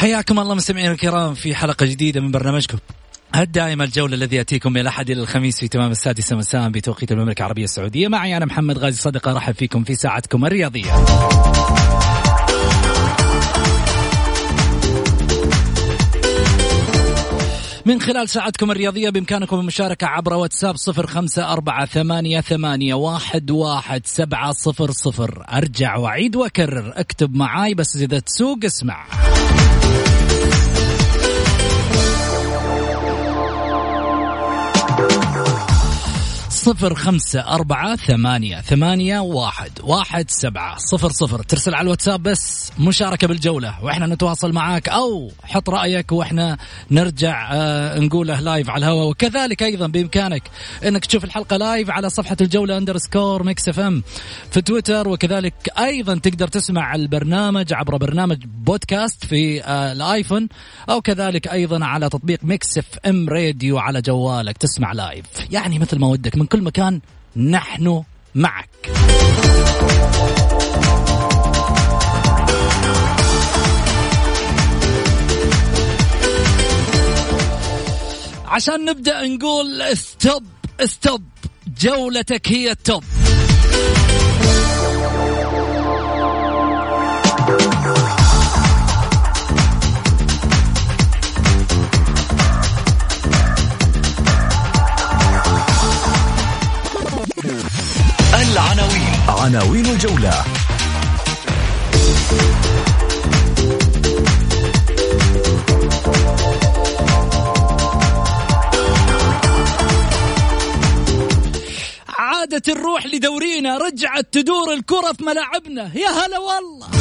[0.00, 2.78] حياكم الله مستمعينا الكرام في حلقة جديدة من برنامجكم
[3.36, 7.64] الدائم الجولة الذي يأتيكم من الأحد إلى الخميس في تمام السادسة مساء بتوقيت المملكة العربية
[7.64, 8.08] السعودية.
[8.08, 10.92] معي أنا محمد غازي صدقة أرحب فيكم في ساعتكم الرياضية.
[17.86, 24.06] من خلال ساعتكم الرياضية بإمكانكم المشاركة عبر واتساب صفر خمسة أربعة ثمانية, ثمانية واحد, واحد
[24.06, 25.44] سبعة صفر صفر.
[25.52, 26.92] أرجع وأعيد وأكرر.
[26.96, 29.06] اكتب معاي بس إذا تسوق اسمع.
[36.60, 41.42] صفر خمسة أربعة ثمانية ثمانية واحد واحد سبعة صفر صفر.
[41.42, 46.58] ترسل على الواتساب بس مشاركة بالجولة وإحنا نتواصل معاك أو حط رأيك وإحنا
[46.90, 49.08] نرجع آه نقوله live على الهواء.
[49.08, 50.42] وكذلك أيضا بإمكانك
[50.84, 54.02] أنك تشوف الحلقة live على صفحة الجولة underscore ميكس اف ام
[54.50, 55.08] في تويتر.
[55.08, 60.48] وكذلك أيضا تقدر تسمع البرنامج عبر برنامج بودكاست في آه الآيفون
[60.90, 65.98] أو كذلك أيضا على تطبيق ميكس اف ام راديو على جوالك تسمع live يعني مثل
[65.98, 67.00] ما ودك من كل مكان
[67.36, 68.02] نحن
[68.34, 68.68] معك.
[78.46, 80.44] عشان نبدأ نقول stop
[80.84, 81.22] stop
[81.80, 83.04] جولتك هي ال top
[99.40, 100.44] عناوين الجولة.
[112.08, 115.90] عادت الروح لدورينا رجعت تدور الكرة في ملاعبنا.
[115.94, 116.99] يا هلا والله.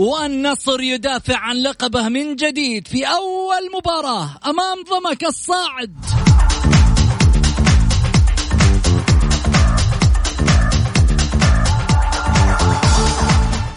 [0.00, 5.94] والنصر يدافع عن لقبه من جديد في أول مباراة أمام ضمك الصاعد.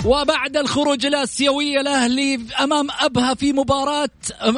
[0.06, 4.10] وبعد الخروج الآسيوية الأهلي أمام أبها في مباراة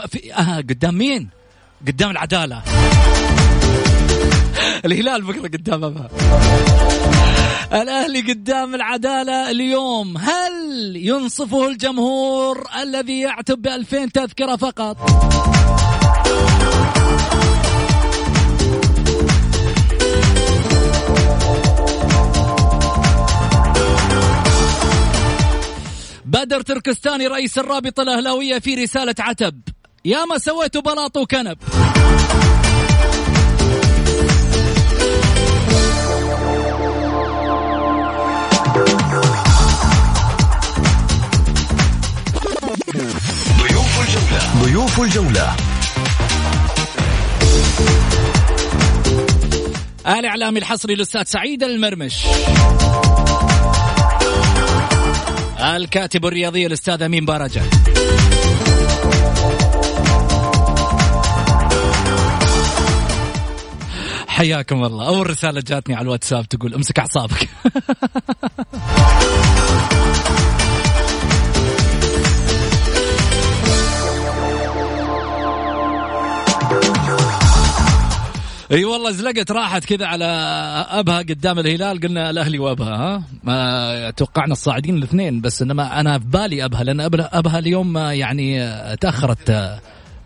[0.08, 1.30] في آه قدام مين؟
[1.88, 2.62] قدام العدالة.
[4.86, 6.10] الهلال بكرة قدام أبها.
[7.82, 10.18] الأهلي قدام العدالة اليوم.
[10.18, 14.98] هل ينصفه الجمهور الذي يعتب بألفين تذكرة فقط؟
[26.26, 29.62] بدر تركستاني رئيس الرابطة الأهلاوية في رسالة عتب.
[30.06, 31.58] يا ما سويتوا بلاط وكنب.
[44.76, 45.56] ضيوف الجولة.
[50.08, 52.26] الإعلامي الحصري الأستاذ سعيد المرمش.
[55.60, 57.62] الكاتب الرياضي الأستاذ أمين بارجة
[64.28, 65.08] حياكم الله.
[65.08, 67.50] أول رسالة جاتني على الواتساب تقول أمسك أعصابك.
[78.72, 80.26] اي والله زلقت راحت كذا على
[80.90, 82.00] أبها قدام الهلال.
[82.00, 87.02] قلنا الأهلي وأبها ها؟ ما توقعنا الصاعدين الاثنين بس إنما أنا في بالي أبها لأن
[87.20, 88.60] أبها اليوم يعني
[88.98, 89.50] تأخرت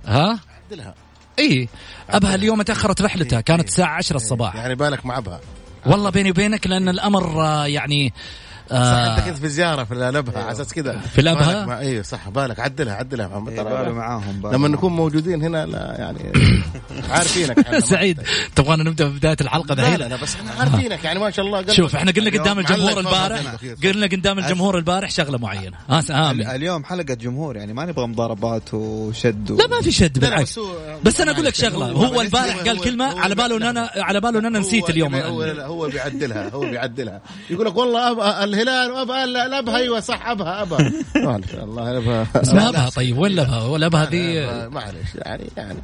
[0.05, 0.39] ها؟
[0.71, 0.93] عدلها.
[1.39, 1.69] إي
[2.09, 4.55] أبها اليوم تأخرت رحلتها كانت الساعة 10 الصباح.
[4.55, 5.39] يعني بالك مع أبها.
[5.85, 8.13] والله بيني وبينك لأن الأمر يعني
[8.71, 10.99] آه صح انت كنت في زيارة في الابها على أساس كذا.
[10.99, 13.27] في الابها أيوه صح بالك عدلها عدلها.
[13.27, 16.31] محمد ترى معاهم لما نكون موجودين هنا لا يعني
[17.09, 18.21] عارفينك سعيد
[18.55, 21.73] تبغانا نبدأ بداية الحلقة لا لا, لا بس إحنا عارفينك يعني ما شاء الله.
[21.73, 23.41] شوف إحنا قلنا قدام الجمهور البارح
[23.83, 25.77] قلنا قدام الجمهور البارح شغلة معينة.
[25.89, 30.59] ها آه اليوم حلقة جمهور يعني ما نبغى مضاربات وشد لا ما في شد بالعكس.
[31.03, 31.85] بس أنا أقول لك شغلة.
[31.85, 35.15] هو البارح قال كلمة على باله إن أنا على باله إن أنا نسيت اليوم.
[35.15, 39.23] هو هو بيعدلها هو بيعدلها يقول لك والله الهلال وأبها.
[39.23, 40.91] الابها أيوه صح أبها أبها.
[41.63, 42.27] الله أبها.
[42.35, 45.77] اسمها أبها طيب وين الابها ولا أبها ذي معلش يعني يعني.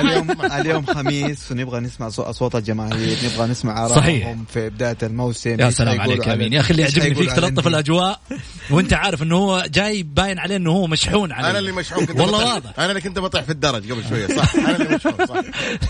[0.00, 5.60] اليوم اليوم خميس ونبغى نسمع اصوات الجماهير نبغى نسمع آرائهم في بداية الموسم.
[5.60, 8.20] يا سلام عليك امين يا أخي اللي يعجبني فيك تلطف الأجواء
[8.70, 11.50] وأنت عارف إنه هو جاي باين عليه إنه هو مشحون عليه.
[11.50, 12.72] أنا اللي مشحون كنت والله واضح.
[12.78, 14.54] أنا اللي كنت بطيح في الدرج قبل شوية صح.
[14.56, 15.36] أنا اللي مشحون صح.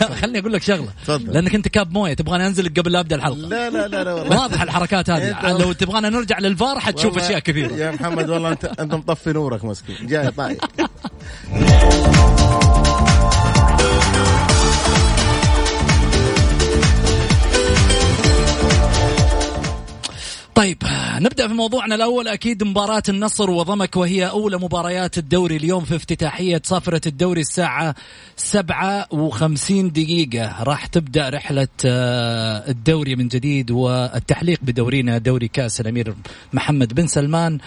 [0.00, 0.88] لا خليني أقول لك شغلة.
[1.08, 3.36] لأنك أنت كاب موية تبغاني أنزل قبل لا أبدأ الحلقة.
[3.36, 5.52] لا لا لا, لا واضح الحركات هذه.
[5.52, 7.72] لو تبغانا نرجع للفار حتشوف أشياء كثيرة.
[7.72, 10.06] يا محمد والله انت أنت مطفي نورك مسكين.
[10.06, 10.58] جاي طاير
[20.56, 20.78] طيب
[21.18, 22.28] نبدأ في موضوعنا الأول.
[22.28, 27.94] أكيد مباراة النصر وضمك وهي أولى مباريات الدوري اليوم في افتتاحية صافره الدوري الساعة
[28.36, 30.62] 57 دقيقة.
[30.62, 36.14] راح تبدأ رحلة آه، الدوري من جديد والتحليق بدورينا دوري كأس الأمير
[36.52, 37.58] محمد بن سلمان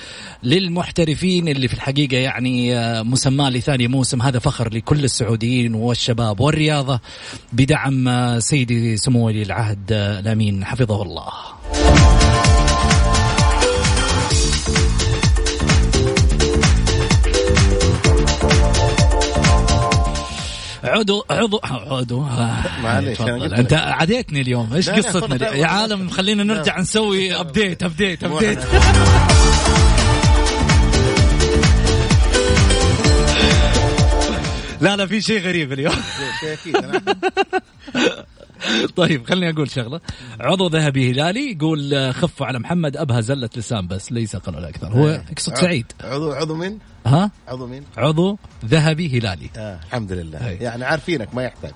[0.43, 4.21] للمحترفين اللي في الحقيقة يعني آه، مسماه لثاني موسم.
[4.21, 6.99] هذا فخر لكل السعوديين والشباب والرياضة
[7.53, 10.65] بدعم آه، سيدي سمو ولي العهد الأمين.
[10.65, 11.58] حفظه الله.
[20.89, 22.19] عضو عضو عضو.
[22.83, 24.73] معليش أنت عديتني اليوم.
[24.73, 28.59] إيش قصتنا؟ يا عالم خلينا نرجع نسوي ابديت ابديت ابديت
[34.81, 35.95] لا لا في شيء غريب اليوم.
[38.95, 40.01] طيب خليني أقول شغلة.
[40.39, 44.87] عضو ذهبي هلالي يقول خفوا على محمد ابها زلة لسان بس ليس أقل ولا أكثر.
[44.87, 45.25] هو إيه.
[45.31, 45.85] يقصد سعيد.
[46.03, 46.79] عضو عضو مين؟
[47.09, 49.49] ها؟ عضو مين؟ عضو ذهبي هلالي.
[49.57, 50.39] آه الحمد لله.
[50.39, 50.55] هي.
[50.55, 51.73] يعني عارفينك ما يحتاج.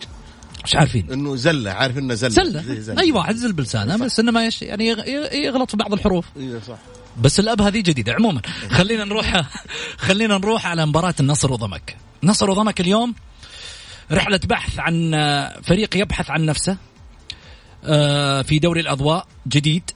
[0.64, 1.12] مش عارفين.
[1.12, 2.30] إنه زلة عارف إنه زلة.
[2.30, 3.02] زلة, زلة.
[3.02, 4.88] أي واحد زل بلسانه بس إنه ما يش يعني
[5.34, 6.26] يغلط في بعض الحروف.
[6.38, 6.78] أيوه صح.
[7.22, 8.42] بس الأب هذه جديدة عموما.
[8.70, 9.42] خلينا نروح
[10.08, 11.96] خلينا نروح على مباراة النصر وضمك.
[12.24, 13.16] نصر وضمك اليوم
[14.12, 15.12] رحلة بحث عن
[15.64, 16.78] فريق يبحث عن نفسه
[17.86, 19.92] آه، في دوري الأضواء جديد.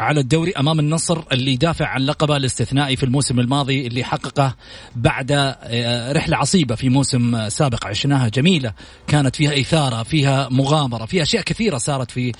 [0.00, 4.56] على الدوري أمام النصر اللي دافع عن لقبه الاستثنائي في الموسم الماضي اللي حققه
[4.96, 8.72] بعد آه، رحلة عصيبة في موسم سابق عشناها جميلة.
[9.06, 12.32] كانت فيها إثارة فيها مغامرة فيها أشياء كثيرة صارت في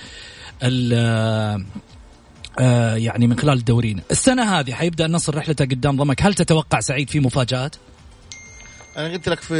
[2.59, 6.23] آه، يعني من خلال الدورين السنة هذه حيبدأ النصر رحلته قدام ضمك.
[6.23, 7.75] هل تتوقع سعيد في مفاجآت؟
[8.97, 9.55] أنا قلت لك في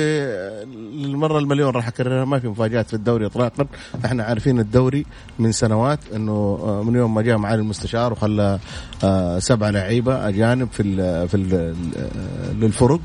[0.93, 3.67] المره المليون راح أكررها ما في مفاجآت في الدوري اطلاقا.
[4.05, 5.05] إحنا عارفين الدوري
[5.39, 8.59] من سنوات إنه آه، من يوم ما جاء معالي المستشار وخلى
[9.03, 10.83] آه، سبعه لعيبة أجانب في
[11.27, 11.75] في ال
[12.59, 12.99] للفرق.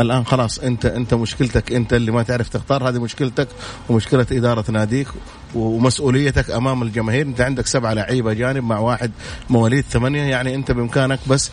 [0.00, 3.48] الآن خلاص أنت أنت مشكلتك أنت اللي ما تعرف تختار هذه مشكلتك
[3.88, 5.08] ومشكلة إدارة ناديك
[5.54, 7.26] ومسؤوليتك أمام الجماهير.
[7.26, 9.10] أنت عندك سبعه لعيبة جانب مع واحد
[9.50, 11.50] مواليد ثمانية يعني أنت بإمكانك بس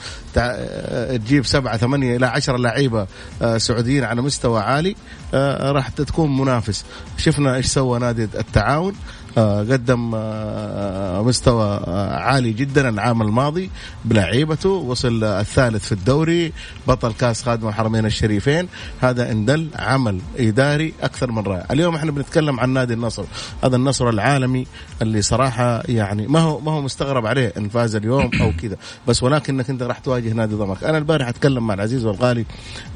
[1.16, 3.08] تجيب سبعة ثمانية إلى عشرة لعيبة
[3.42, 4.96] آه، سعوديين على مستوى عالي
[5.34, 6.86] آه، راح تكون منافس.
[7.18, 8.94] شفنا إيش سوى نادي التعاون.
[8.94, 13.70] آه، قدم آه، مستوى آه، عالي جدا العام الماضي
[14.06, 16.54] بلعيبته وصل الثالث في الدوري
[16.88, 18.68] بطل كاس خادم الحرمين الشريفين.
[19.02, 21.66] هذا ان دل عمل إداري أكثر من رائع.
[21.72, 23.24] اليوم إحنا بنتكلم عن نادي النصر.
[23.64, 24.68] هذا النصر العالمي
[25.02, 28.78] اللي صراحة يعني ما هو ما هو مستغرب عليه إن فاز اليوم أو كذا.
[29.08, 30.84] بس ولكنك أنت راح تواجه نادي ضمك.
[30.84, 32.46] أنا البارح أتكلم مع العزيز والغالي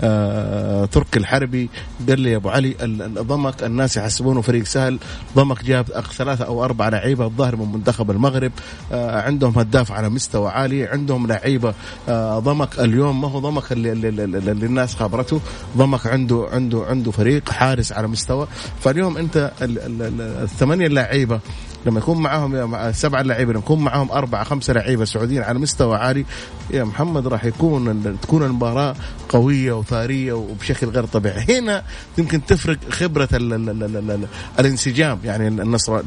[0.02, 1.70] آه تركي الحربي.
[2.10, 2.76] قال لي يا أبو علي
[3.20, 5.00] ضمك الناس يحسبونه فريق سهل.
[5.36, 8.52] ضمك جاب أكثر ثلاثة أو أربعة لعيبة الظاهر من منتخب المغرب
[8.92, 11.74] آه عندهم هداف على مستوى عالي عندهم لعيبة
[12.10, 13.22] آه ضمك اليوم.
[13.22, 15.42] ما هو ضمك اللي, اللي, الناس خبرته
[15.78, 18.48] ضمك عنده عنده عنده فريق حارس على مستوى.
[18.80, 21.40] فاليوم أنت الثمانية لعيبة
[21.86, 26.26] لما يكون معاهم سبعة لعيبة لما يكون معاهم أربعة خمسة لعيبة سعوديين على مستوى عالي
[26.72, 28.96] يا محمد راح يكون تكون المباراة
[29.30, 31.60] قوية وثارية وبشكل غير طبيعي.
[31.60, 31.84] هنا
[32.18, 34.28] يمكن تفرق خبرة ال ال ال ال ال
[34.60, 36.02] الانسجام يعني النصر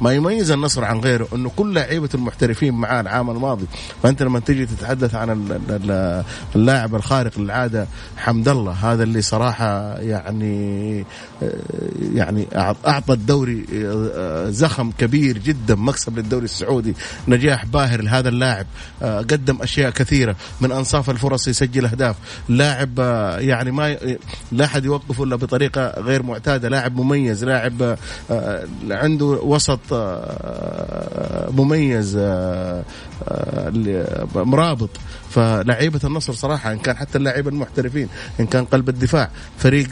[0.00, 3.66] ما يميز النصر عن غيره إنه كل لعيبة المحترفين معاه العام الماضي.
[4.02, 5.58] فأنت لما تجي تتحدث عن
[6.56, 11.04] اللاعب الخارق للعادة حمد الله هذا اللي صراحة يعني
[12.14, 12.46] يعني
[12.86, 13.64] أعطى الدوري
[14.50, 16.94] زخم كبير جدا مكسب للدوري السعودي
[17.28, 18.66] نجاح باهر لهذا اللاعب.
[19.02, 22.16] قدم أشياء كثيرة من أنصاف الفرص يسجل أهداف.
[22.48, 22.98] لاعب
[23.38, 23.96] يعني ما
[24.52, 26.68] لا أحد يوقفه إلا بطريقة غير معتادة.
[26.68, 27.98] لاعب مميز لاعب
[28.90, 29.80] عنده وسط
[31.50, 32.16] مميز
[34.34, 34.90] مرابط.
[35.34, 38.08] فلعيبة النصر صراحة إن كان حتى اللاعبين المحترفين
[38.40, 39.88] إن كان قلب الدفاع فريق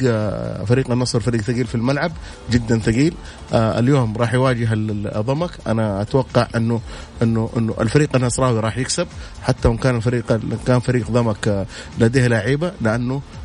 [0.64, 2.12] فريق النصر فريق ثقيل في الملعب
[2.50, 3.14] جدا ثقيل.
[3.52, 6.80] اليوم راح يواجه الضمك أنا أتوقع انه
[7.22, 9.06] انه إنه الفريق النصراوي راح يكسب
[9.42, 11.66] حتى وإن كان الفريق كان فريق ضمك
[11.98, 13.41] لديه لعيبة لأنه آه،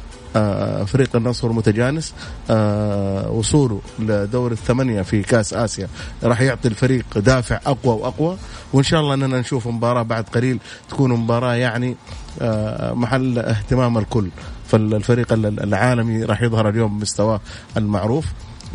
[0.85, 2.13] فريق النصر متجانس
[2.49, 5.87] آه، وصوله لدور الثمانية في كأس آسيا
[6.23, 8.37] راح يعطي الفريق دافع أقوى وأقوى
[8.73, 11.95] وإن شاء الله أننا نشوف مباراة بعد قليل تكون مباراة يعني
[12.41, 14.29] آه، محل اهتمام الكل
[14.67, 17.41] فالفريق العالمي راح يظهر اليوم بمستواه
[17.77, 18.25] المعروف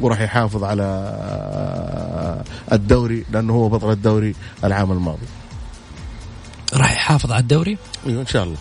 [0.00, 0.85] وراح يحافظ على
[2.73, 5.26] الدوري لأنه هو بطل الدوري العام الماضي.
[6.75, 8.56] راح يحافظ على الدوري؟ أيوه إن شاء الله.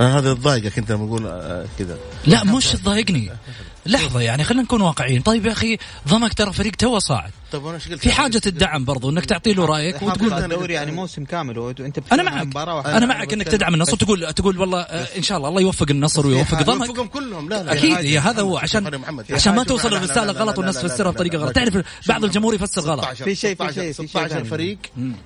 [0.00, 1.98] هذا تضايقك أنت لما أقول آه، كذا.
[2.26, 3.30] لا مش تضايقني.
[3.86, 5.22] لحظة يعني خلينا نكون واقعيين.
[5.22, 7.30] طيب يا أخي ضمك ترى فريق تو صاعد.
[7.52, 11.58] طيب وأنا في حاجة الدعم برضو إنك تعطي له رأيك وتقول الدوري يعني موسم كامل
[11.58, 12.56] وأنت أنا معك.
[12.86, 16.26] أنا معك إنك تدعم النصر تقول تقول والله آه، إن شاء الله الله يوفق النصر
[16.26, 16.86] ويوفق ضمك.
[16.88, 17.48] يوفقهم كلهم.
[17.48, 19.00] لا لا أكيد يا هذا هو عشان
[19.30, 21.52] عشان ما توصل الرساله غلط والناس تفسرها بطريقة غلط.
[21.52, 23.04] تعرف بعض الجمهور يفسر غلط.
[23.04, 24.78] في شيء في شيء 16 فريق.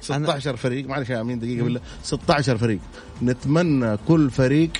[0.02, 1.80] 16 فريق معلش يا امين دقيقة بالله.
[2.04, 2.78] 16 فريق.
[3.22, 4.70] نتمنى كل فريق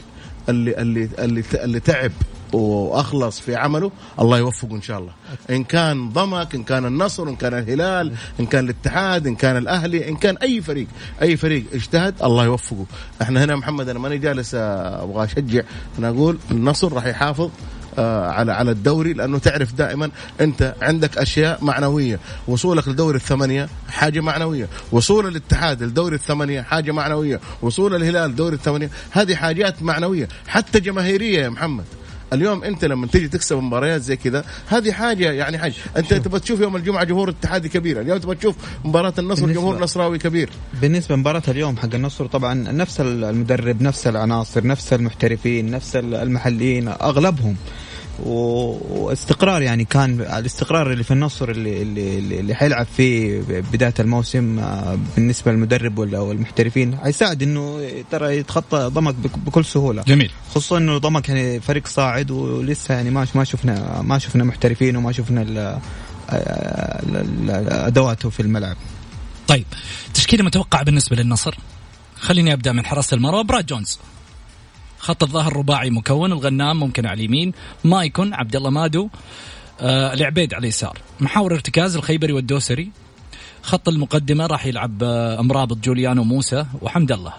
[0.49, 2.12] اللي اللي اللي, اللي تعب
[2.52, 3.90] وأخلص في عمله
[4.21, 5.12] الله يوفقه إن شاء الله.
[5.50, 10.09] إن كان ضمك إن كان النصر إن كان الهلال إن كان الاتحاد إن كان الأهلي
[10.09, 10.87] إن كان أي فريق
[11.23, 12.87] أي فريق اجتهد الله يوفقه.
[13.23, 15.62] إحنا هنا محمد أنا ماني جالس أبغى أشجع.
[15.99, 17.50] أنا أقول النصر راح يحافظ
[17.99, 22.21] آه، على على الدوري لأنه تعرف دائما أنت عندك أشياء معنوية.
[22.49, 24.69] وصولك لدوري الثمانية حاجة معنوية.
[24.93, 27.40] وصول الاتحاد لدوري الثمانية حاجة معنوية.
[27.62, 30.28] وصول الهلال دوري الثمانية هذه حاجات معنوية.
[30.49, 31.85] حتى جماهيرية يا محمد.
[32.32, 35.75] اليوم انت لما تيجي تكسب مباريات زي كذا هذه حاجة يعني حاجة.
[35.97, 40.18] انت تبغى تشوف يوم الجمعة جمهور اتحادي كبير اليوم تبغى تشوف مباراة النصر جمهور نصراوي
[40.18, 40.50] كبير.
[40.82, 47.56] بالنسبة لمباراة اليوم حق النصر طبعا نفس المدرب نفس العناصر نفس المحترفين نفس المحليين أغلبهم
[48.27, 53.41] واستقرار يعني كان الاستقرار اللي في النصر اللي اللي اللي حيلعب فيه
[53.73, 60.03] بداية الموسم آه، بالنسبة للمدرب أو المحترفين حيساعد إنه ترى يتخطى ضمك بكل سهولة.
[60.03, 60.31] جميل.
[60.51, 65.13] خصوصا إنه ضمك يعني فريق صاعد ولسه يعني ما ما شفنا ما شفنا محترفين وما
[65.13, 65.81] شفنا
[67.87, 68.77] أدواته في الملعب.
[69.49, 69.65] طيب
[70.15, 71.55] تشكيلة متوقع بالنسبة للنصر.
[72.21, 73.99] خليني أبدأ من حراسة المرمى براد جونز.
[74.99, 77.52] خط الظهر رباعي مكون الغنام ممكن على اليمين
[77.85, 79.09] مايكون عبد الله مادو
[79.81, 80.99] آه العبيد على اليسار.
[81.21, 82.90] محاور ارتكاز الخيبري والدوسري.
[83.62, 87.33] خط المقدمة راح يلعب آه مرابط جوليانو موسى وحمد الله.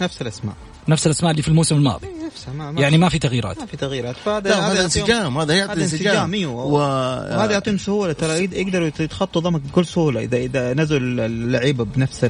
[0.00, 0.54] نفس الأسماء.
[0.88, 2.06] نفس الأسماء اللي في الموسم الماضي.
[2.06, 3.58] إيه، نفسها ما ما يعني ما في تغييرات.
[3.58, 4.16] ما في تغييرات.
[4.16, 6.34] فهذا هذا انسجام هذا يعطي انسجام.
[6.34, 6.64] إيوه.
[6.64, 12.24] وهذا يعطيهم سهولة ترى يقدروا يتخطوا ضمك بكل سهولة اذا إذا نزلوا اللعيبة بنفس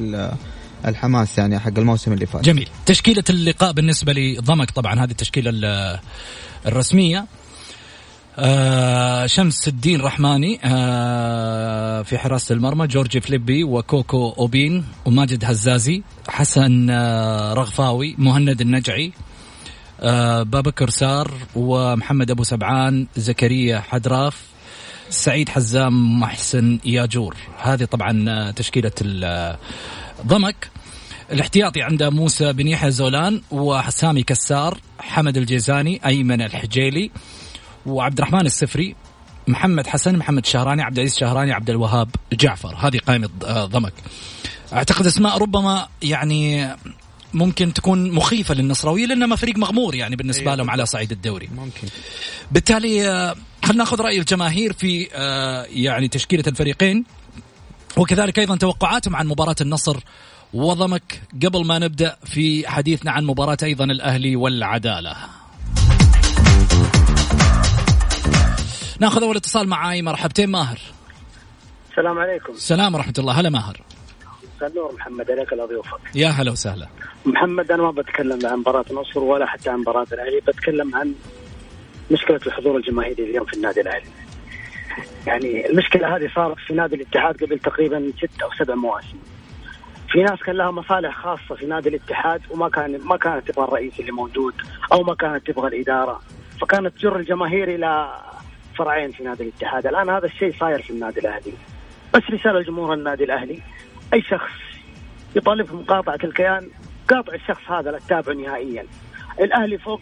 [0.85, 2.45] الحماس يعني حق الموسم اللي فات.
[2.45, 2.69] جميل.
[2.85, 5.51] تشكيلة اللقاء بالنسبة لضمك طبعا هذه التشكيلة
[6.65, 7.25] الرسمية.
[8.41, 16.89] آه شمس الدين رحماني آه في حراسة المرمى جورجي فليبي وكوكو أوبين وماجد هزازي حسن
[16.89, 19.11] آه رغفاوي مهند النجعي
[20.01, 24.41] آه بابكر سار ومحمد أبو سبعان زكريا حدراف
[25.09, 27.35] سعيد حزام محسن ياجور.
[27.61, 28.91] هذه طبعا آه، تشكيلة
[30.27, 30.69] ضمك
[31.31, 37.11] الاحتياطي عنده موسى بن يحيى زولان وسامي كسار حمد الجيزاني أيمن الحجيلي
[37.85, 38.95] وعبد الرحمن السفري
[39.47, 42.75] محمد حسن محمد الشهراني عبد العزيز الشهراني عبد الوهاب جعفر.
[42.75, 43.93] هذه قائمة ضمك.
[44.73, 46.69] أعتقد أسماء ربما يعني
[47.33, 51.49] ممكن تكون مخيفة للنصراويه لانما فريق مغمور يعني بالنسبة لهم على صعيد الدوري.
[51.55, 51.87] ممكن.
[52.51, 57.05] بالتالي آه، خلينا ناخذ رأي الجماهير في آه، يعني تشكيلة الفريقين.
[57.97, 59.97] وكذلك أيضا توقعاتهم عن مباراة النصر
[60.53, 65.15] وضمك قبل ما نبدأ في حديثنا عن مباراة أيضا الأهلي والعدالة.
[68.99, 70.79] نأخذ أول اتصال معاي مرحبتين ماهر.
[71.89, 72.53] السلام عليكم.
[72.53, 73.33] السلام ورحمة الله.
[73.39, 73.81] هلا ماهر.
[74.61, 76.87] نور محمد عليك الله ضيوفك يا هلا وسهلا.
[77.25, 81.13] محمد أنا ما بتكلم عن مباراة النصر ولا حتى عن مباراة الأهلي بتكلم عن
[82.11, 84.09] مشكلة الحضور الجماهيري اليوم في النادي الأهلي.
[85.27, 89.17] يعني المشكلة هذه صارت في نادي الاتحاد قبل تقريبا ست أو سبع مواسم.
[90.11, 93.99] في ناس كان لها مصالح خاصة في نادي الاتحاد وما كان ما كانت تبغى الرئيس
[93.99, 94.53] اللي موجود
[94.91, 96.21] أو ما كانت تبغى الإدارة.
[96.61, 98.19] فكانت تجر الجماهير إلى
[98.77, 99.87] فرعين في نادي الاتحاد.
[99.87, 101.53] الآن هذا الشيء صاير في النادي الأهلي.
[102.13, 103.59] بس رسالة لجمهور النادي الأهلي
[104.13, 104.51] أي شخص
[105.35, 106.69] يطالب بمقاطعه الكيان
[107.07, 108.85] قاطع الشخص هذا لا تتابعه نهائيا.
[109.39, 110.01] الأهلي فوق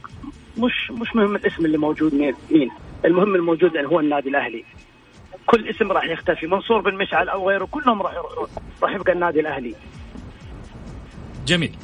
[0.58, 2.72] مش مش مهم الاسم اللي موجود مين.
[3.06, 4.66] المهم الموجود هو النادي الأهلي.
[5.48, 8.48] كل اسم راح يختفي منصور بن مشعل أو غيره كلهم راح يروحون
[8.84, 9.76] راح يبقى النادي الأهلي.
[11.48, 11.76] جميل.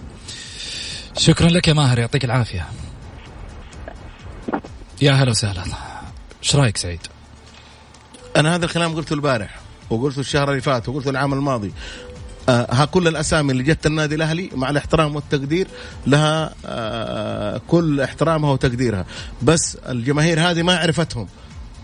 [1.17, 2.67] شكرا لك يا ماهر يعطيك العافية.
[5.01, 5.63] يا هلا وسهلا.
[6.43, 6.99] إيش رأيك سعيد؟
[8.37, 11.73] أنا هذا الكلام قلته البارح وقلته الشهر اللي فات وقلته العام الماضي.
[12.49, 15.67] آه ها كل الأسامي اللي جت النادي الأهلي مع الاحترام والتقدير
[16.07, 19.05] لها آه كل احترامها وتقديرها.
[19.41, 21.27] بس الجماهير هذه ما عرفتهم.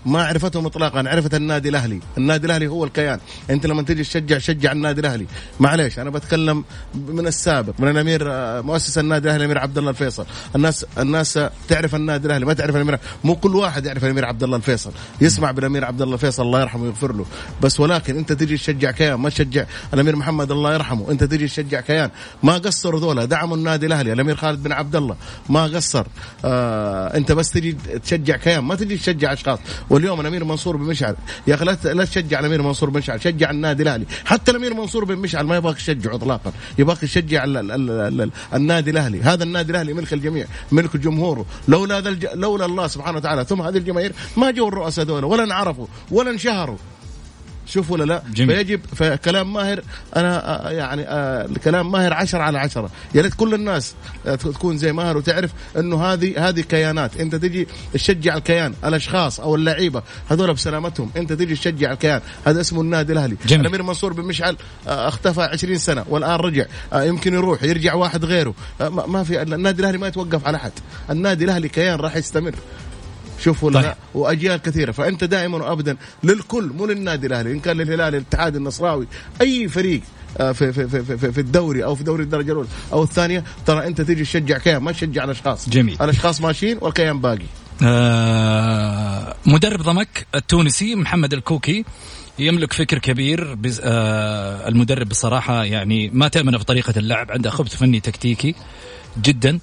[0.05, 1.99] ما عرفتهم اطلاقا عرفت النادي الأهلي.
[2.17, 3.19] النادي الأهلي هو الكيان.
[3.49, 5.25] أنت لما تيجي تشجع شجع النادي الأهلي.
[5.59, 6.63] معليش أنا بتكلم
[7.07, 10.25] من السابق من الأمير آه، مؤسس النادي الأهلي الأمير عبد الله الفيصل.
[10.55, 12.99] الناس الناس تعرف النادي الأهلي ما تعرف الأمير.
[13.23, 14.91] مو كل واحد يعرف الأمير عبد الله الفيصل.
[15.21, 17.25] يسمع بالأمير عبد الله الفيصل الله يرحمه ويغفر له.
[17.61, 21.11] بس ولكن أنت تيجي تشجع كيان ما تشجع الأمير محمد الله يرحمه.
[21.11, 22.09] أنت تيجي تشجع كيان.
[22.43, 25.15] ما قصروا ذولا دعموا النادي الأهلي الأمير خالد بن عبد الله.
[25.49, 26.07] ما قصر.
[26.45, 29.59] آه أنت بس تجي تشجع كيان ما تجي تشجع أشخاص.
[29.89, 31.15] واليوم الامير منصور بن مشعل.
[31.47, 34.05] يا أخي لا تشجع الامير منصور بن مشعل شجع النادي الأهلي.
[34.25, 38.31] حتى الأمير منصور بن مشعل ما يبغاك تشجعه اطلاقا يبغاك تشجع ال- ال- ال- ال-
[38.53, 39.21] النادي الأهلي.
[39.21, 41.45] هذا النادي الأهلي ملك الجميع ملك جمهوره.
[41.67, 41.99] لولا.
[42.33, 46.77] لولا الله سبحانه وتعالى ثم هذه الجماهير ما جو الرؤساء دول ولا انعرفوا ولا انشهروا.
[47.69, 48.55] شوف ولا لا؟ جميل.
[48.55, 49.81] فيجب فكلام ماهر
[50.15, 52.89] أنا آه، يعني آه، كلام ماهر عشرة على عشرة.
[53.15, 53.93] يا ريت كل الناس
[54.27, 57.17] آه، تكون زي ماهر وتعرف إنه هذه هذه كيانات.
[57.17, 61.11] إنت تجي تشجع الكيان الأشخاص أو اللعيبة هذول بسلامتهم.
[61.17, 62.21] إنت تجي تشجع الكيان.
[62.45, 63.37] هذا اسمه النادي الأهلي.
[63.45, 63.61] جميل.
[63.61, 66.65] الامير منصور بن مشعل آه، اختفى 20 سنة والآن رجع.
[66.93, 68.53] آه، يمكن يروح يرجع واحد غيره.
[68.81, 70.71] آه، ما في النادي الأهلي ما يتوقف على أحد.
[71.09, 72.55] النادي الأهلي كيان راح يستمر.
[73.43, 73.83] شوفوا طيب.
[73.83, 73.93] طيب.
[74.13, 79.07] وأجيال كثيرة فأنت دائما وابدا للكل مو للنادي الأهلي إن كان للهلال الاتحاد النصراوي
[79.41, 80.01] أي فريق
[80.37, 83.87] آه، في في في في, في الدوري أو في دوري الدرجة الأولى أو الثانية ترى
[83.87, 85.97] أنت تيجي تشجع كيان ما تشجع الأشخاص جميل.
[86.01, 87.45] الأشخاص ماشيين والكيان باقي
[87.83, 91.85] آه مدرب ضمك التونسي محمد الكوكي
[92.39, 93.81] يملك فكر كبير بز...
[93.83, 98.55] آه المدرب بصراحة يعني ما تأمن في طريقة اللعب عنده خبث فني تكتيكي
[99.21, 99.59] جدا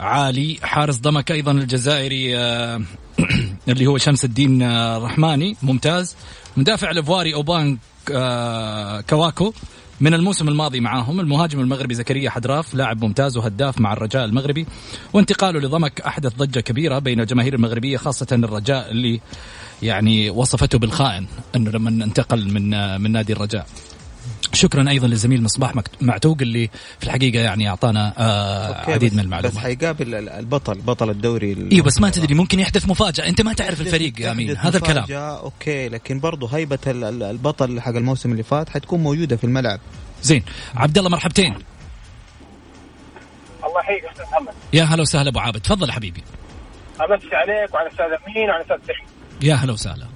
[0.00, 0.58] عالي.
[0.62, 2.82] حارس ضمك أيضا الجزائري آه
[3.68, 5.56] اللي هو شمس الدين آه، الرحماني.
[5.62, 6.16] ممتاز.
[6.56, 7.78] مدافع الأفواري أوبان
[8.12, 9.52] آه كواكو.
[10.00, 14.66] من الموسم الماضي معاهم المهاجم المغربي زكريا حدراف لاعب ممتاز وهداف مع الرجاء المغربي.
[15.12, 19.20] وانتقاله لضمك أحدث ضجة كبيرة بين الجماهير المغربية خاصة الرجاء اللي
[19.82, 23.66] يعني وصفته بالخائن إنه لما انتقل من من نادي الرجاء.
[24.52, 29.12] شكرا أيضا للزميل مصباح مكت- معتوق اللي في الحقيقة يعني أعطانا آه okay، عديد بس-
[29.12, 32.88] من بس المعلومات حيقابل ال- البطل بطل الدوري ال- أيوه بس ما تدري ممكن يحدث
[32.88, 33.28] مفاجأة.
[33.28, 34.56] أنت ما تعرف الفريق يا أمين.
[34.56, 35.04] هذا الكلام.
[35.12, 39.80] okay لكن برضه هيبة ال- ال- البطل حق الموسم اللي فات حتكون موجودة في الملعب.
[40.22, 40.42] زين.
[40.74, 41.54] عبد الله مرحبتين.
[43.64, 44.52] الله يحييك أستاذ محمد.
[44.72, 45.60] يا هلا وسهلا أبو عابد.
[45.60, 46.22] تفضل يا حبيبي.
[47.00, 49.08] أمسي عليك وعلى أستاذ أمين وعلى أستاذ سعيد.
[49.42, 50.06] يا هلا وسهلا.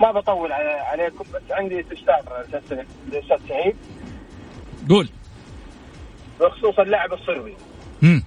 [0.00, 2.78] ما بطول عليكم بس عندي استفسار أستاذ
[3.12, 3.76] الاستاذ سعيد.
[4.88, 5.08] قول.
[6.40, 7.56] بخصوص اللاعب الصربي.
[8.02, 8.22] امم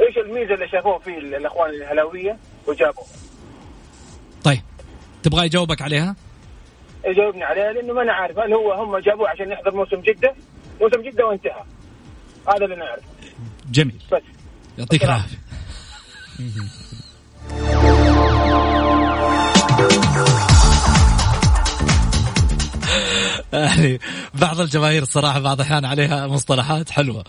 [0.00, 3.04] إيش الميزة اللي شافوه فيه الأخوان الهلاويه وجابوه؟
[4.44, 4.62] طيب.
[5.22, 6.16] تبغى يجاوبك عليها؟
[7.04, 10.34] يجاوبني عليها لأنه ما أنا عارف هل هو هم جابوه عشان يحضر موسم جدة؟
[10.80, 11.64] موسم جدة وانتهى.
[12.48, 13.06] هذا اللي نعرفه
[13.70, 14.02] جميل.
[14.12, 14.22] بس.
[14.78, 15.04] يعطيك.
[15.04, 15.36] العافية.
[23.52, 24.00] يعني
[24.34, 27.24] بعض الجماهير الصراحة بعض الاحيان عليها مصطلحات حلوة.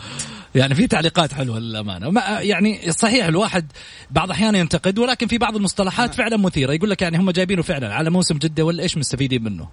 [0.56, 2.10] يعني في تعليقات حلوة للأمانة.
[2.10, 3.72] ما يعني صحيح الواحد
[4.12, 6.74] بعض الاحيان ينتقد ولكن في بعض المصطلحات فعلا مثيرة.
[6.74, 9.68] يقول لك يعني هم جايبينه فعلا على موسم جدة ولا إيش مستفيدين منه؟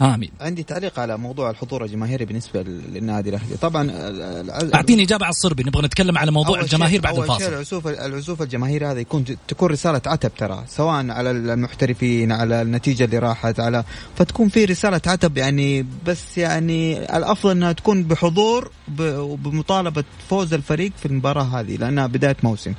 [0.00, 0.30] آمين.
[0.40, 3.56] عندي تعليق على موضوع الحضور الجماهيري بالنسبة للنادي الأهلي.
[3.56, 7.44] طبعا ال- أعطيني إجابة على الصربي نبغى نتكلم على موضوع الجماهير بعد الفاصل.
[7.52, 13.18] العزوف العزوف الجماهيري هذا يكون تكون رسالة عتب ترى سواء على المحترفين على النتيجة اللي
[13.18, 13.84] راحت على
[14.16, 21.06] فتكون في رسالة عتب يعني بس يعني الأفضل إنها تكون بحضور وبمطالبة فوز الفريق في
[21.06, 22.72] المباراة هذه لأنها بداية موسم.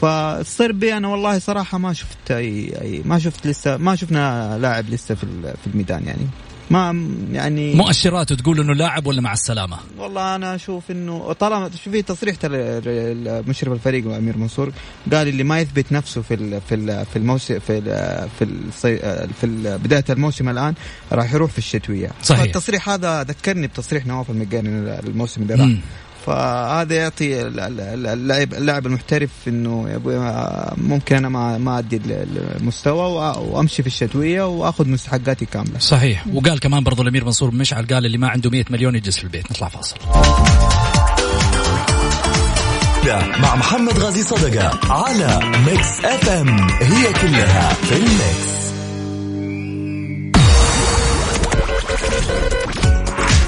[0.00, 5.14] فالصربي أنا والله صراحة ما شفت اي, أي ما شفت لسه ما شفنا لاعب لسه
[5.14, 6.26] في في الميدان يعني.
[6.70, 12.02] ما يعني مؤشراته تقول إنه لاعب ولا مع السلامة؟ والله أنا أشوف إنه طالما في
[12.02, 12.36] تصريح
[13.48, 14.72] مشرف الفريق أمير منصور
[15.12, 18.98] قال اللي ما يثبت نفسه في ال في ال في الموسم في ال في الصي
[19.40, 19.46] في
[19.84, 20.74] بداية الموسم الآن
[21.12, 22.10] راح يروح في الشتوية.
[22.22, 22.42] صحيح.
[22.42, 25.70] التصريح هذا ذكرني بتصريح نواف المجاني الموسم اللي راح.
[26.26, 30.16] فهذا يعطي اللاعب اللاعب المحترف إنه يا أبوي
[30.76, 32.00] ممكن أنا ما ما أدي
[32.60, 35.78] المستوى وأمشي في الشتوية وأخذ مستحقاتي كاملة.
[35.78, 39.24] صحيح وقال كمان برضو الأمير منصور مشعل قال اللي ما عنده 100 مليون يجلس في
[39.24, 39.96] البيت نطلع فاصل.
[43.42, 48.65] مع محمد غازي صدقة على ميكس اف ام هي كلها في ال mix.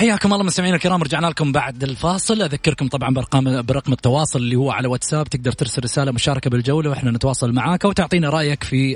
[0.00, 2.42] حياكم الله مستمعينا الكرام رجعنا لكم بعد الفاصل.
[2.42, 5.28] أذكركم طبعا برقم برقم التواصل اللي هو على واتساب.
[5.28, 8.94] تقدر ترسل رسالة مشاركة بالجولة وإحنا نتواصل معاك وتعطينا رأيك في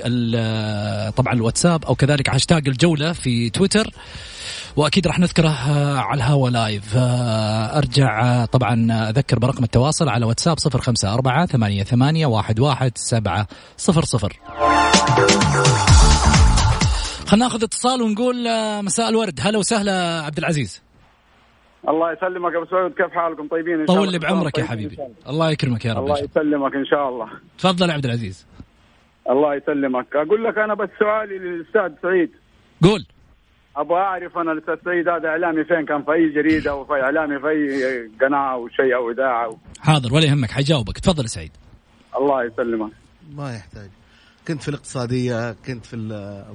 [1.17, 3.89] طبعا الواتساب أو كذلك هاشتاج الجولة في تويتر.
[4.75, 6.83] وأكيد راح نذكره آه، على الهوا لايف.
[6.95, 12.59] آه، أرجع آه، طبعا أذكر برقم التواصل على واتساب صفر خمسة أربعة ثمانية, ثمانية واحد,
[12.59, 14.39] واحد سبعة صفر صفر.
[17.37, 18.35] ناخذ اتصال ونقول
[18.83, 19.39] مساء الورد.
[19.43, 20.84] هلا وسهلا عبد العزيز.
[21.89, 22.91] الله يسلمك أبو سعود.
[22.91, 24.97] كيف حالكم؟ طيبين إن شاء طول لي بعمرك يا حبيبي.
[25.29, 25.51] الله.
[25.51, 27.29] يكرمك يا رب الله يسلمك إن شاء الله.
[27.57, 28.47] تفضل يا عبد العزيز.
[29.29, 30.15] الله يسلمك.
[30.15, 32.31] أقول لك أنا بس سؤالي للأستاذ سعيد.
[32.83, 33.05] قول.
[33.75, 37.39] أبغى أعرف أنا الأستاذ سعيد هذا إعلامي فين؟ كان في أي جريدة أو في إعلامي
[37.39, 39.57] في أي قناة أو شيء أو إذاعة أو...
[39.79, 41.51] حاضر ولا يهمك حجاوبك تفضل سعيد.
[42.19, 42.91] الله يسلمك.
[43.35, 43.89] ما يحتاج.
[44.47, 45.95] كنت في الاقتصادية كنت في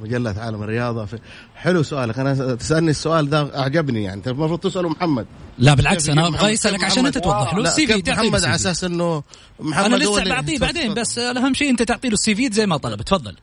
[0.02, 1.04] مجلة عالم الرياضة.
[1.04, 1.18] في
[1.56, 2.18] حلو سؤالك.
[2.18, 4.16] أنا تسألني السؤال ده أعجبني يعني.
[4.16, 5.26] أنت المفروض تسأله محمد.
[5.58, 7.54] لا بالعكس أنا أبغى اسالك عشان أنت توضح.
[7.54, 9.22] له السي في محمد على أساس إنه
[9.60, 12.76] محمد أنا لسه بعطيه بعدين بس الأهم شيء أنت تعطي له السي في زي ما
[12.76, 13.02] طلب.
[13.02, 13.36] تفضل.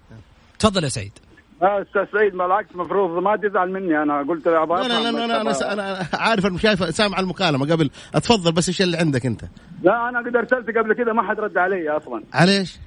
[0.60, 1.12] تفضل يا سعيد
[1.62, 4.03] لا أستاذ سعيد بالعكس المفروض ما تزعل مني.
[4.03, 7.89] أنا قلت له لا لا لا, لا أنا أنا عارف انه شايف سامع المكالمة قبل.
[8.15, 9.41] اتفضل بس إيش اللي عندك أنت؟
[9.83, 12.23] لا أنا قد ارسلت قبل كذا ما حد رد علي أصلا.
[12.33, 12.77] على إيش؟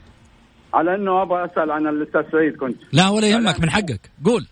[0.75, 2.77] على إنه أبغى أسأل عن الأستاذ سعيد كنت.
[2.93, 4.11] لا ولا يهمك من حقك.
[4.25, 4.47] قول.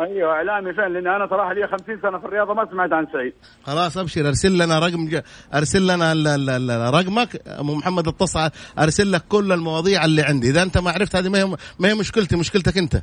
[0.00, 3.32] أيوه إعلامي فين؟ لاني أنا صراحة لي 50 سنة في الرياضة ما سمعت عن سعيد.
[3.62, 4.28] خلاص أبشر.
[4.28, 5.08] أرسل لنا رقم
[5.54, 7.28] أرسل لنا رقمك.
[7.46, 10.50] أبو محمد اتصل أرسل لك كل المواضيع اللي عندي.
[10.50, 12.94] إذا أنت ما عرفت هذه ما هي ما هي مشكلتي مشكلتك أنت.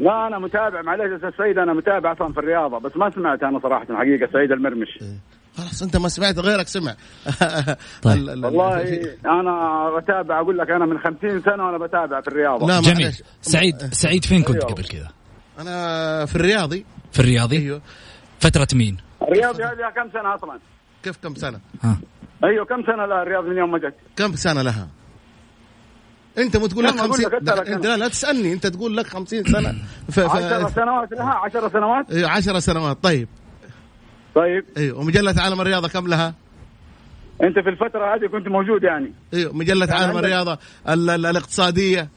[0.00, 0.82] لا أنا متابع.
[0.82, 4.52] معلش أستاذ سعيد أنا متابع أصلا في الرياضة بس ما سمعت أنا صراحة حقيقة سعيد
[4.52, 5.18] المرمش إيه.
[5.56, 6.94] خلاص أنت ما سمعت غيرك سمع
[8.02, 8.28] طيب.
[8.44, 8.82] والله
[9.26, 13.94] أنا بتابع أقول لك أنا من خمسين سنة وأنا بتابع في الرياضة لا جميل سعيد
[13.94, 14.64] سعيد فين كنت.
[14.64, 15.08] قبل كذا؟
[15.58, 17.80] أنا في الرياضي في الرياضي؟ أيوه
[18.40, 20.58] فترة مين؟ الرياضي هذه كم سنة أصلا؟
[21.02, 21.98] كيف كم سنة؟ ها
[22.44, 24.88] أيوه كم سنة لها الرياض من يوم ما جت؟ كم سنة لها؟
[26.38, 27.34] أنت مو تقول لك 50
[27.68, 29.74] انت لا, لا تسألني أنت تقول لك 50 سنة
[30.18, 33.28] 10 سنوات لها 10 سنوات أيوه 10 سنوات طيب
[34.36, 34.64] طيب.
[34.76, 36.34] أيوه ومجلة عالم الرياضة كم لها؟
[37.42, 39.12] أنت في الفترة هذه كنت موجود يعني.
[39.34, 42.08] أيوه مجلة يعني عالم الرياضة الاقتصادية.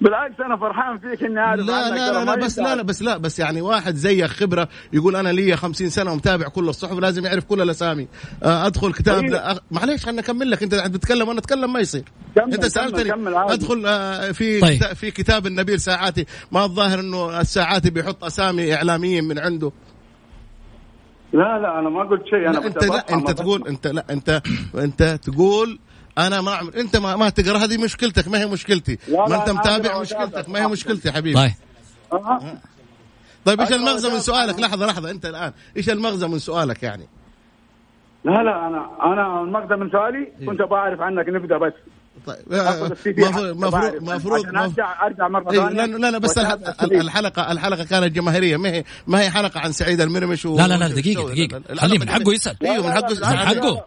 [0.00, 3.16] بالعكس أنا فرحان فيك إني عارف لا لا لا, لا بس لا لا بس لا
[3.16, 7.44] بس يعني واحد زيك خبرة يقول أنا لي 50 سنة ومتابع كل الصحف لازم يعرف
[7.44, 8.08] كل الأسامي.
[8.42, 9.60] آه، أدخل كتاب أيه.
[9.70, 10.62] معليش خليني اكمل لك.
[10.62, 12.04] أنت بتتكلم وأنا أتكلم ما يصير.
[12.36, 13.10] كمل أنت سألتني.
[13.10, 14.82] كمل أدخل آه، في طيب.
[14.82, 16.26] في كتاب النبيل ساعاتي.
[16.52, 19.72] ما الظاهر إنه الساعاتي بيحط أسامي إعلاميين من عنده.
[21.36, 24.42] لا لا أنا ما قلت شيء أنا أنت لا أنت تقول أنت لا أنت
[24.74, 25.78] أنت تقول
[26.18, 26.76] أنا ما أعمل.
[26.76, 28.98] أنت ما, ما تقرأ هذه مشكلتك ما هي مشكلتي.
[29.08, 31.40] ما أنت متابع مشكلتك ما هي مشكلتي حبيبي.
[31.40, 31.52] طيب.
[33.44, 37.06] طيب إيش المغزى من سؤالك؟ لحظة لحظة أنت الآن إيش المغزى من سؤالك يعني؟
[38.24, 40.46] لا لا أنا أنا المغزى من سؤالي إيه.
[40.46, 41.72] كنت أبغى أعرف عنك نبدأ بس.
[42.26, 42.38] طيب
[43.38, 46.38] المفروض المفروض ارجع أرجع مرة ثانية لا لا لا بس
[46.82, 50.46] الحلقة الحلقة كانت جماهيرية ما هي ما هي حلقة عن سعيد المرمش.
[50.46, 51.62] لا لا لا دقيقة دقيقة.
[51.74, 52.56] خليه من حقه يسأل.
[52.62, 53.86] أيوه من حقه من حقه.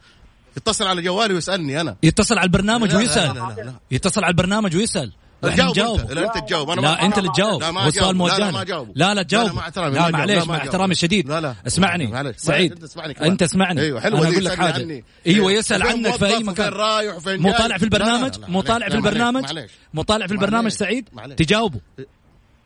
[0.57, 1.95] يتصل على جوالي ويسألني أنا.
[2.03, 3.43] يتصل على البرنامج ويسأل.
[3.91, 5.11] يتصل على البرنامج ويسأل.
[5.47, 6.69] إحنا نجاوب لا أنت تجاوب.
[6.69, 7.63] أنا لا أنت اللي تجاوب.
[7.63, 8.51] هو السؤال موجه
[8.95, 11.29] لا لا تجاوب لا معليش مع احترامي الشديد.
[11.29, 11.55] لا لا.
[11.67, 12.33] اسمعني.
[12.37, 12.85] سعيد.
[13.21, 15.03] أنت اسمعني أيوه حلو أنا أقول لك حاجة.
[15.27, 16.73] أيوه يسأل عنك في أي مكان.
[16.73, 19.45] رايح وفين مو طالع في البرنامج؟ مو طالع في البرنامج؟
[19.93, 21.79] مو طالع في البرنامج سعيد؟ تجاوبه.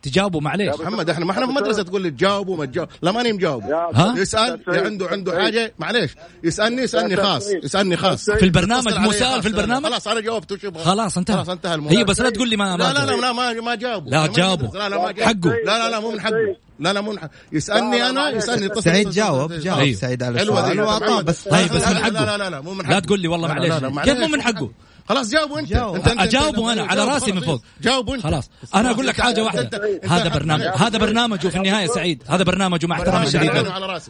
[0.04, 3.32] تجاوبوا معليش محمد إحنا ما إحنا في مدرسه تقول لي تجاوبوا ما تجاوب لا ماني
[3.32, 6.10] مجاوب ها؟ يسال عنده عنده حاجة معليش
[6.44, 9.40] يسالني يسالني خاص يسالني خاص في البرنامج مو خاص.
[9.40, 12.30] في البرنامج؟ خلاص أنا جاوبت وش يبغى خلاص انتهى خلاص انتهى الموضوع هي بس لا
[12.30, 13.20] تقول لي ما ما لا لا لا.
[13.20, 14.68] لا ما ما جاوبوا لا، جاوبوا.
[14.68, 15.24] لا لا ما.
[15.24, 15.50] حقه.
[15.66, 18.20] لا لا لا مو من حقه لا لا مو من حقه يسالني لا، لا، أنا
[18.20, 18.36] معلش.
[18.36, 19.96] يسالني يتصل سعيد جاوب جاوب أيوه.
[19.96, 22.08] سعيد على حلوة السؤال واعطاه بس طيب، بس من لا حقه.
[22.10, 23.72] لا لا لا مو من لا حقه تقول لي والله لا، معليش.
[23.72, 24.70] لا، لا، كيف مو من حقه؟
[25.08, 25.68] خلاص جاوبوا أنت.
[25.68, 25.96] جاوب.
[25.96, 27.40] أنت- أنت- أجاوبه أنت- أنا على رأسي من.
[27.40, 27.62] فوق.
[27.82, 28.22] جاوبوا أنت.
[28.22, 28.50] خلاص.
[28.74, 29.70] أنا أقول لك حاجة واحدة.
[30.08, 32.22] هذا برنامج هذا برنامجه في النهاية سعيد.
[32.28, 33.50] هذا برنامجه مع احترامي برنامج الشديد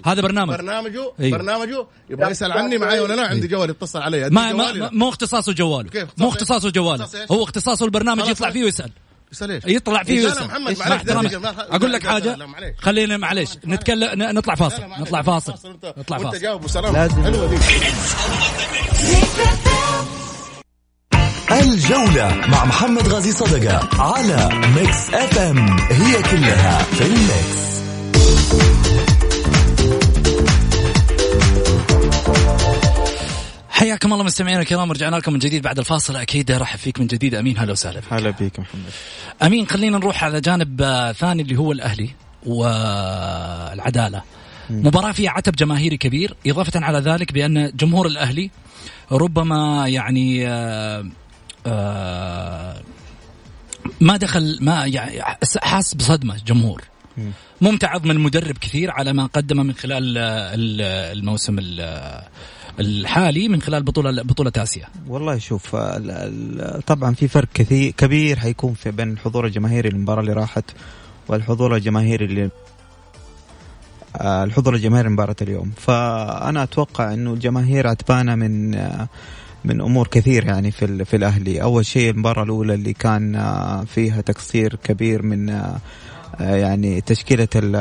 [0.07, 0.55] هذا برنامج.
[0.57, 1.39] برنامجه أيوه.
[1.39, 1.87] برنامجه.
[2.11, 4.31] يبغى يسأل عني معي ولا لا؟ عندي جوال يتصل علي.
[4.31, 4.53] ما,
[4.93, 8.51] مو اختصاصه جواله؟ مو اختصاص اختصاصه جواله؟ هو اختصاصه البرنامج يطلع.
[8.51, 8.91] فيه ويسأل؟
[9.67, 10.47] يطلع فيه ويسأل.
[10.47, 12.39] محمد، مع معلش، أقول لك حاجة.
[12.79, 13.51] خلينا معلش.
[13.67, 14.83] نتكلم نطلع فاصل.
[15.01, 15.53] نطلع فاصل.
[15.99, 16.39] نطلع وانت فاصل.
[16.43, 17.23] جاوب وسلام لازم.
[17.23, 17.57] حلوة دي.
[21.85, 25.77] الجولة مع محمد غازي صدقة على ميكس أف أم.
[25.91, 27.65] هي كلها في ال mix.
[33.69, 36.17] حياكم الله مستمعينا الكرام رجعنا لكم من جديد بعد الفاصل.
[36.17, 37.35] أكيد ارحب فيك من جديد.
[37.35, 38.13] أمين هلا وسهلا فيك.
[38.13, 38.91] هلا بيك محمد.
[39.43, 42.11] أمين خلينا نروح على جانب آه، ثاني اللي هو الأهلي
[42.47, 44.23] والعدالة.
[44.71, 48.51] مباراة فيها عتب جماهيري كبير إضافة على ذلك بأن جمهور الأهلي
[49.13, 51.05] ربما يعني آه،
[54.01, 55.23] ما دخل ما يعني
[55.63, 56.83] حاس بصدمة جمهور.
[57.61, 62.23] ممتعض من المدرب كثير على ما قدمه من خلال آه، ال- الموسم ال-
[62.81, 64.87] الحالي من خلال بطولة بطولة آسيا.
[65.09, 65.77] والله شوف
[66.87, 70.65] طبعا في فرق كثير كبير حيكون في بين الحضور الجماهيري للمباراه اللي راحت
[71.29, 72.51] والحضور الجماهيري اللي
[74.17, 75.73] آه، الحضور الجماهيري لمباراة اليوم.
[75.77, 79.09] فأنا أتوقع أنه الجماهير عتبانة من آه،
[79.65, 81.63] من أمور كثير يعني في, في الأهلي.
[81.63, 85.77] أول شيء المباراة الأولى اللي كان آه، فيها تقصير كبير من آه،
[86.41, 87.77] آه، يعني تشكيلة ال-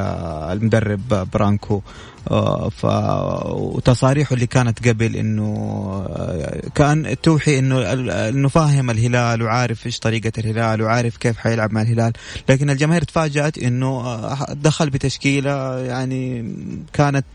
[0.52, 1.82] المدرب برانكو.
[2.72, 2.86] ف
[3.46, 6.08] وتصاريحه اللي كانت قبل إنه
[6.76, 7.94] كان توحي إنه
[8.30, 12.14] إنه فاهم الهلال وعارف إيش طريقة الهلال وعارف كيف حيلعب مع الهلال.
[12.50, 14.20] لكن الجماهير تفاجأت إنه
[14.54, 16.54] دخل بتشكيلة يعني
[16.94, 17.26] كانت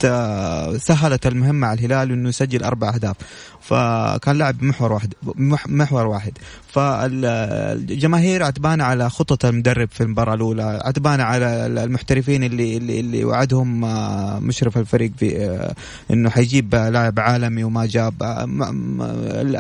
[0.81, 3.17] سهلت المهمه على الهلال إنه يسجل أربع أهداف.
[3.61, 6.33] فكان لعب محور واحد مح- محور واحد.
[6.73, 13.85] فالجماهير عتبانة على خطط المدرب في المباراة الأولى عتبانة على المحترفين اللي اللي, اللي وعدهم
[13.85, 14.39] آه،
[14.79, 15.75] مشرف الفريق في آه،
[16.11, 18.45] إنه حيجيب لاعب عالمي وما جاب آه،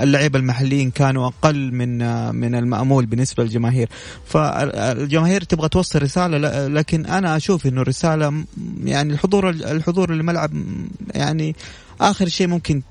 [0.03, 3.89] اللعيبة المحليين كانوا أقل من آه، من المأمول بالنسبة للجماهير.
[4.27, 8.45] فالجماهير تبغى توصل رسالة لكن أنا أشوف إنه الرساله
[8.85, 11.57] يعني الحضور الحضور الملعب م- يعني
[12.01, 12.83] آخر شيء ممكن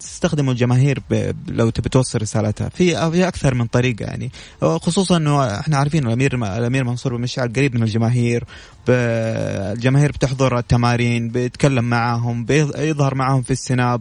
[0.00, 1.02] تستخدمه الجماهير
[1.48, 2.68] لو تبي توصل رسالتها.
[2.68, 4.30] في في أكثر من طريقة يعني
[4.60, 8.44] خصوصا إنه إحنا عارفين الأمير الأمير منصور بن مشعل قريب من الجماهير
[8.88, 14.00] الجماهير بتحضر التمارين بيتكلم معاهم بيظهر معاهم في السناب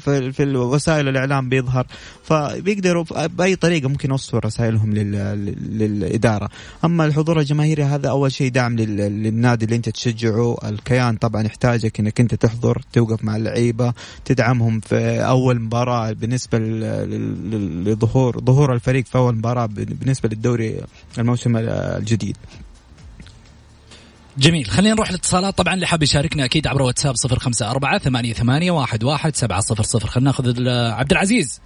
[0.00, 1.86] في, في وسائل الإعلام بيظهر.
[2.24, 6.48] فبيقدروا بأي طريقة ممكن يوصلوا رسائلهم لل- لل- للإدارة.
[6.84, 10.56] أما الحضور الجماهيري هذا أول شيء دعم لل- للنادي اللي أنت تشجعه.
[10.64, 13.92] الكيان طبعا يحتاجك إنك أنت تحضر توقف مع اللعيبة
[14.24, 20.80] تدعمهم في أول مباراة بالنسبة لظهور ظهور الفريق في أول مباراة بالنسبة للدوري
[21.18, 22.36] الموسم الجديد.
[24.38, 24.66] جميل.
[24.66, 28.70] خلينا نروح الاتصالات طبعا اللي حاب يشاركنا أكيد عبر واتساب صفر خمسة أربعة ثمانية ثمانية
[28.70, 30.08] واحد واحد سبعة صفر صفر.
[30.08, 31.60] خلينا ناخذ عبد العزيز.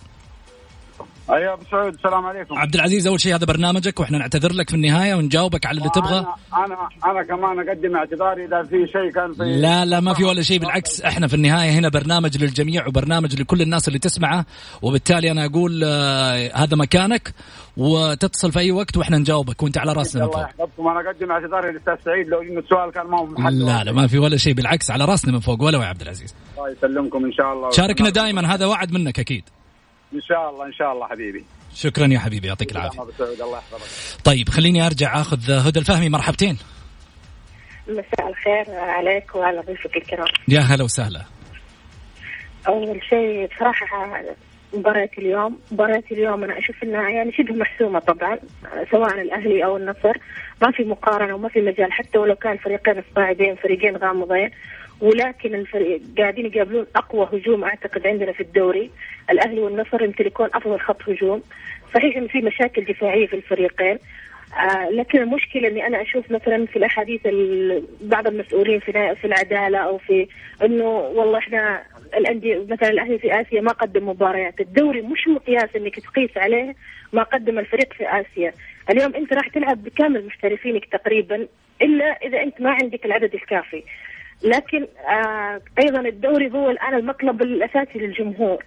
[1.32, 2.58] أيوه أبو سعود السلام عليكم.
[2.58, 6.18] عبد العزيز أول شيء هذا برنامجك وإحنا نعتذر لك في النهاية ونجاوبك على اللي تبغى.
[6.18, 10.24] أنا أنا أنا كمان أقدم اعتذاري إذا في شيء كان في لا لا ما في
[10.24, 14.46] ولا شيء بالعكس إحنا في النهاية هنا برنامج للجميع وبرنامج لكل الناس اللي تسمعه.
[14.82, 17.34] وبالتالي أنا أقول آه، هذا مكانك
[17.76, 20.50] وتتصل في أي وقت وإحنا نجاوبك وأنت على رأسنا من الله فوق.
[20.50, 20.88] يحفظكم.
[20.88, 24.18] أنا أقدم اعتذاري للأستاذ سعيد لو إنه السؤال كان ما هو لا لا ما في
[24.18, 25.62] ولا شيء بالعكس على رأسنا من فوق.
[25.62, 26.34] ولا يا عبد العزيز.
[26.58, 27.70] الله يسلمكم إن شاء الله.
[27.70, 29.44] شاركنا دائما هذا وعد منك أكيد.
[30.14, 31.44] إن شاء الله إن شاء الله حبيبي.
[31.74, 33.02] شكرا يا حبيبي يعطيك العافية.
[33.20, 34.24] الله يحفظك.
[34.24, 36.58] طيب خليني أرجع أخذ هدى الفهمي مرحبتين.
[37.88, 40.26] مساء الخير عليك وعلى ضيوفك الكرام.
[40.48, 41.24] يا هلا وسهلا.
[42.68, 43.86] أول شيء بصراحة
[44.74, 48.38] مباراة اليوم مباراة اليوم أنا أشوف أنها يعني شبه محسومة طبعا
[48.90, 50.12] سواء الأهلي أو النصر.
[50.62, 54.50] ما في مقارنة وما في مجال حتى ولو كان فريقين صاعدين فريقين غامضين
[55.00, 58.90] ولكن الفريق قاعدين يقابلون أقوى هجوم أعتقد عندنا في الدوري.
[59.30, 61.42] الأهلي والنصر يمتلكون أفضل خط هجوم.
[61.94, 63.98] صحيح أن في مشاكل دفاعية في الفريقين.
[64.58, 69.78] آه لكن المشكلة إني أنا أشوف مثلا في الأحاديث ال- بعض المسؤولين في في العدالة
[69.78, 70.26] أو في
[70.64, 71.82] إنه والله إحنا
[72.16, 76.74] الأندية مثلا الأهلي في آسيا ما قدم مباريات، الدوري مش مقياس إنك تقيس عليه
[77.12, 78.52] ما قدم الفريق في آسيا،
[78.90, 81.46] اليوم أنت راح تلعب بكامل محترفينك تقريبا
[81.82, 83.82] إلا إذا أنت ما عندك العدد الكافي.
[84.42, 88.64] لكن آه أيضا الدوري هو الآن المطلب الأساسي للجمهور.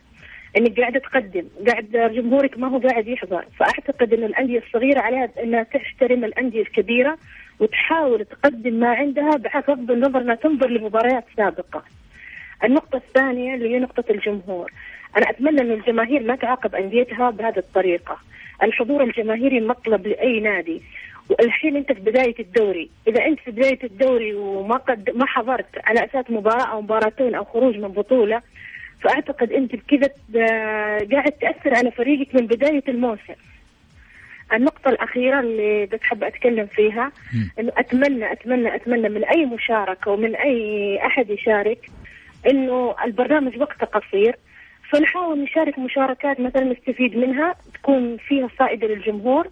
[0.57, 5.63] إنك قاعدة تقدم، قاعد جمهورك ما هو قاعد يحضر، فأعتقد إن الأندية الصغيرة عليها إنها
[5.63, 7.17] تحترم الأندية الكبيرة
[7.59, 11.83] وتحاول تقدم ما عندها بغض النظر إنها تنظر لمباريات سابقة.
[12.63, 14.71] النقطة الثانية اللي هي نقطة الجمهور.
[15.17, 18.17] أنا أتمنى أن الجماهير ما تعاقب أنديتها بهذه الطريقة.
[18.63, 20.81] الحضور الجماهيري مطلب لأي نادي.
[21.29, 26.05] والحين أنت في بداية الدوري، إذا أنت في بداية الدوري وما قد ما حضرت على
[26.05, 28.41] أساس مباراة أو مباراتين أو خروج من بطولة
[29.01, 30.09] فأعتقد أنت بكذا
[31.11, 33.33] قاعد تأثر على فريقك من بداية الموسم.
[34.53, 37.11] النقطة الأخيرة اللي بس حابة أتكلم فيها
[37.59, 41.89] إنه أتمنى أتمنى أتمنى من أي مشاركة ومن أي أحد يشارك
[42.49, 44.35] إنه البرنامج وقته قصير
[44.89, 49.47] فنحاول نشارك مشاركات مثلا نستفيد منها تكون فيها فائدة للجمهور.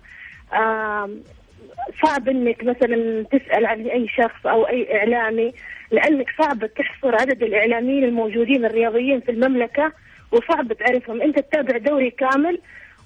[2.05, 5.53] صعب إنك مثلا تسأل عن أي شخص أو أي إعلامي
[5.91, 9.91] لأنك صعب تحصر عدد الإعلاميين الموجودين الرياضيين في المملكة
[10.31, 11.21] وصعب تعرفهم.
[11.21, 12.59] أنت تتابع دوري كامل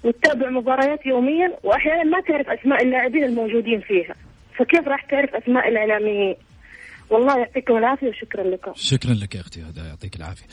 [0.04, 4.14] وتتابع مباريات يوميا واحيانا ما تعرف أسماء اللاعبين الموجودين فيها.
[4.58, 6.36] فكيف راح تعرف أسماء الإعلاميين؟
[7.10, 8.72] والله يعطيكم العافية وشكرا لكم.
[8.74, 10.46] شكرا لك يا أختي هدى يعطيك العافية.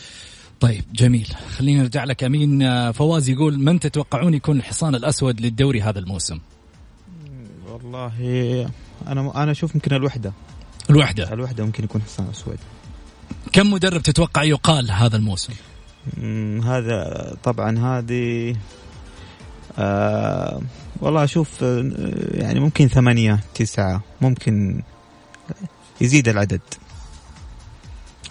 [0.59, 1.27] طيب جميل.
[1.57, 2.23] خلينا نرجع لك.
[2.23, 6.39] أمين آه، فواز يقول من تتوقعون يكون الحصان الأسود للدوري هذا الموسم؟
[7.73, 8.67] والله
[9.07, 10.33] أنا أنا أشوف يمكن الوحدة.
[10.89, 11.33] الوحدة.
[11.33, 12.57] الوحدة ممكن يكون حصان أسود.
[13.53, 15.53] كم مدرب تتوقع يقال هذا الموسم؟
[16.63, 18.55] هذا طبعا هذه
[19.77, 20.61] آه
[21.01, 21.91] والله أشوف آه،
[22.33, 24.81] يعني ممكن ثمانية تسعة ممكن
[26.01, 26.61] يزيد العدد.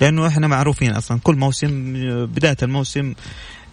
[0.01, 1.93] لأنه إحنا معروفين أصلا كل موسم
[2.27, 3.15] بداية الموسم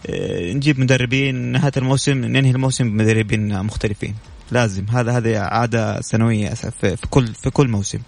[0.06, 4.14] آه، نجيب مدربين نهاية الموسم ننهي الموسم بمدربين مختلفين.
[4.52, 4.84] لازم.
[4.92, 7.98] هذا هذه عادة سنوية في في كل في كل موسم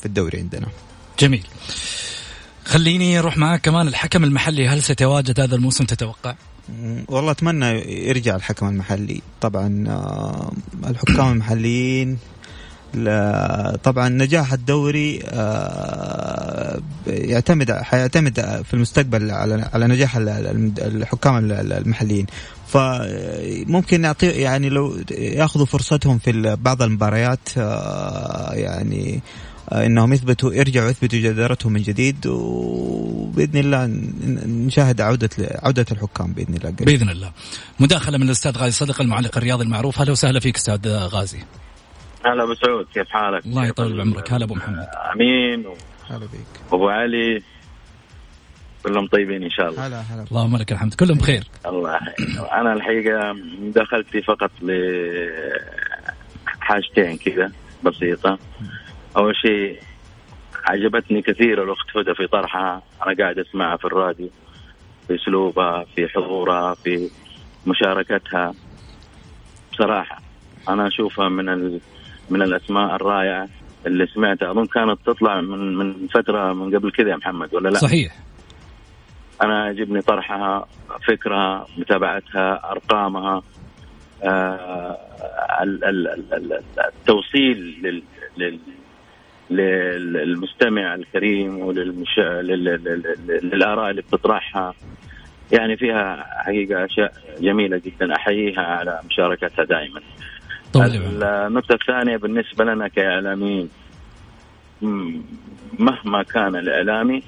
[0.00, 0.66] في الدوري عندنا.
[1.18, 1.46] جميل.
[2.64, 4.68] خليني أروح معك كمان الحكم المحلي.
[4.68, 6.34] هل سيتواجد هذا الموسم تتوقع؟
[7.08, 7.66] والله أتمنى
[8.08, 9.22] يرجع الحكم المحلي.
[9.40, 10.52] طبعا آه،
[10.86, 12.18] الحكام المحليين
[12.94, 21.36] لا طبعا نجاح الدوري آه، يعتمد حيعتمد في المستقبل على على نجاح ال- ال- الحكام
[21.36, 22.26] ال- المحليين.
[22.68, 29.20] فممكن نعطي يعني لو ياخذوا فرصتهم في بعض المباريات آه، يعني
[29.72, 33.86] آه، إنهم يثبتوا يرجعوا يثبتوا جدارتهم من جديد وبإذن الله
[34.46, 36.84] نشاهد عودة عودة الحكام بإذن الله قريب.
[36.84, 37.32] بإذن الله.
[37.80, 41.38] مداخلة من الأستاذ غازي صدق المعلق الرياضي المعروف أهلا وسهلا فيك أستاذ غازي.
[42.26, 44.86] هلا أبو سعود كيف حالك؟ الله يطول بعمرك هلا أبو محمد.
[45.14, 45.64] آمين
[46.10, 47.42] هلا بك وابو علي
[48.88, 49.86] كلهم طيبين إن شاء الله.
[49.86, 50.24] هلا هلا.
[50.30, 50.94] اللهم لك الحمد.
[50.94, 51.44] كلهم بخير.
[51.66, 51.98] الله
[52.52, 54.50] أنا الحقيقة دخلت فقط
[56.46, 57.52] لحاجتين كذا
[57.84, 58.38] بسيطة.
[59.16, 59.80] أول شيء
[60.64, 62.82] عجبتني كثير الأخت هدى في طرحها.
[63.06, 64.28] أنا قاعد أسمعها في الراديو
[65.08, 67.10] في اسلوبها في حضورها في
[67.66, 68.54] مشاركتها.
[69.72, 70.22] بصراحة
[70.68, 71.80] أنا أشوفها من ال...
[72.30, 73.48] من الأسماء الرائعة
[73.86, 74.50] اللي سمعتها.
[74.50, 78.27] أظن كانت تطلع من من فترة من قبل كذا يا محمد ولا لا؟ صحيح.
[79.42, 80.66] أنا يعجبني طرحها
[81.08, 83.42] فكرها متابعتها أرقامها
[84.24, 84.98] آه
[85.62, 88.02] ال- ال- ال- ال- التوصيل لل
[88.36, 88.58] لل
[89.50, 92.18] لل- للمستمع الكريم وللمش...
[92.18, 92.64] لل...
[92.64, 92.84] لل...
[92.84, 94.74] لل- للآراء اللي بتطرحها
[95.52, 100.00] يعني فيها حقيقة أشياء جميلة جدا أحييها على مشاركتها دائما
[100.74, 101.22] بعمرك.
[101.46, 103.68] النقطة الثانية بالنسبة لنا كإعلاميين
[104.82, 105.20] م-
[105.78, 107.22] مهما كان الإعلامي آه،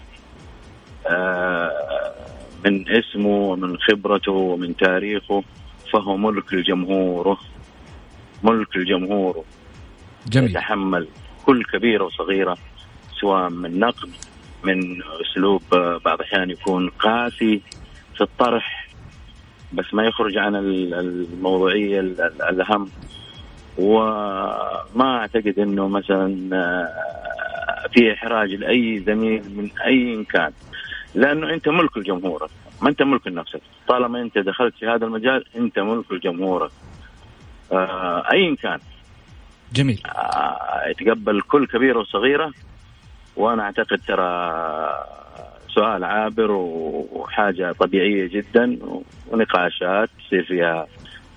[2.65, 5.43] من اسمه ومن خبرته ومن تاريخه
[5.93, 7.39] فهو ملك لجمهوره
[8.43, 9.45] ملك لجمهوره
[10.27, 10.51] جميل.
[10.51, 11.09] يتحمل
[11.47, 12.57] كل كبيرة وصغيرة
[13.21, 14.11] سواء من نقد
[14.65, 17.61] من أسلوب آه، بعض الأحيان يكون قاسي
[18.15, 18.89] في الطرح
[19.73, 22.89] بس ما يخرج عن ال- الموضوعية ال- ال- الأهم.
[23.79, 30.53] وما أعتقد أنه مثلا آه، في إحراج لأي زميل من أي كان.
[31.15, 32.51] لأنه أنت ملك لجمهورك
[32.83, 36.71] ما أنت ملك لنفسك طالما أنت دخلت في هذا المجال أنت ملك لجمهورك
[37.73, 38.79] آه، أيا كان.
[39.73, 40.03] جميل.
[40.07, 42.53] آه، يتقبل كل كبيرة وصغيرة.
[43.37, 44.31] وأنا أعتقد ترى
[45.69, 48.79] سؤال عابر وحاجة طبيعية جدا
[49.31, 50.87] ونقاشات تصير فيها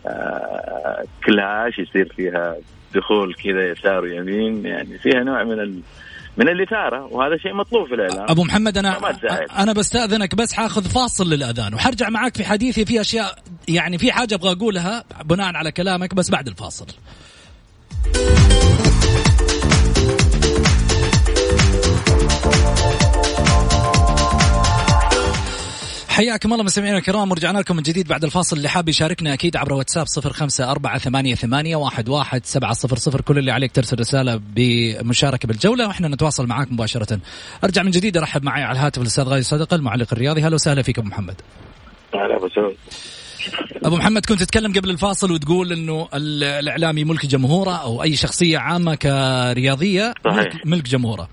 [0.07, 2.55] آه، كلاش يصير فيها
[2.95, 5.81] دخول كذا يسار ويمين يعني فيها نوع من.
[6.37, 8.99] من الإثارة وهذا شيء مطلوب في الإعلام أبو محمد أنا.
[9.59, 14.35] أنا بستأذنك بس حاخذ فاصل للأذان وحرجع معاك في حديثي في أشياء يعني في حاجة
[14.35, 16.85] أبغى أقولها بناء على كلامك بس بعد الفاصل
[26.13, 28.57] حياكم الله مستمعينا الكرام ورجعنا لكم من جديد بعد الفاصل.
[28.57, 32.97] اللي حاب يشاركنا أكيد عبر واتساب صفر خمسة أربعة ثمانية, ثمانية واحد, واحد سبعة صفر
[32.97, 33.21] صفر.
[33.21, 37.19] كل اللي عليك ترسل رسالة بمشاركة بالجولة وإحنا نتواصل معاك مباشرة.
[37.63, 40.41] أرجع من جديد أرحب معي على الهاتف الأستاذ غازي صدقة المعلق الرياضي.
[40.41, 41.41] هلا وسهلا فيك أبو محمد.
[42.13, 42.75] هلا أبو سعود.
[43.85, 48.57] أبو محمد كنت تتكلم قبل الفاصل وتقول إنه ال- الإعلامي ملك جمهوره أو أي شخصية
[48.57, 50.65] عامة كرياضية صحيح.
[50.65, 51.23] ملك, جمهوره.
[51.23, 51.27] آه،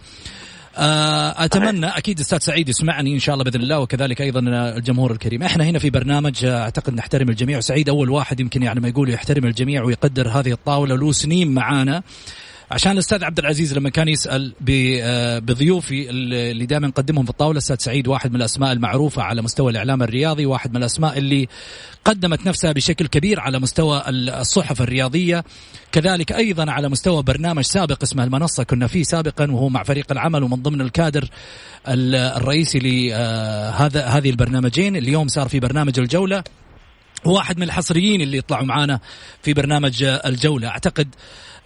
[0.77, 4.41] أتمنى أكيد أستاذ سعيد يسمعني إن شاء الله بإذن الله وكذلك أيضا
[4.77, 5.43] الجمهور الكريم.
[5.43, 7.59] إحنا هنا في برنامج آه، أعتقد نحترم الجميع.
[7.59, 10.97] وسعيد أول واحد يمكن يعني ما يقول يحترم الجميع ويقدر هذه الطاولة.
[10.97, 12.03] له سنين معانا
[12.71, 17.77] عشان الأستاذ عبد العزيز لما كان يسأل آه، بضيوفي اللي دائما نقدمهم في الطاولة أستاذ
[17.79, 21.49] سعيد واحد من الأسماء المعروفة على مستوى الإعلام الرياضي واحد من الأسماء اللي
[22.05, 25.45] قدمت نفسها بشكل كبير على مستوى الصحف الرياضية.
[25.93, 30.43] كذلك أيضا على مستوى برنامج سابق اسمه المنصة كنا فيه سابقا وهو مع فريق العمل
[30.43, 31.29] ومن ضمن الكادر
[31.89, 34.97] ال- الرئيسي لهذا هذه البرنامجين.
[34.97, 36.45] اليوم صار في برنامج الجولة.
[37.25, 39.01] واحد من الحصريين اللي يطلعوا معانا
[39.43, 40.69] في برنامج الجولة.
[40.69, 41.15] أعتقد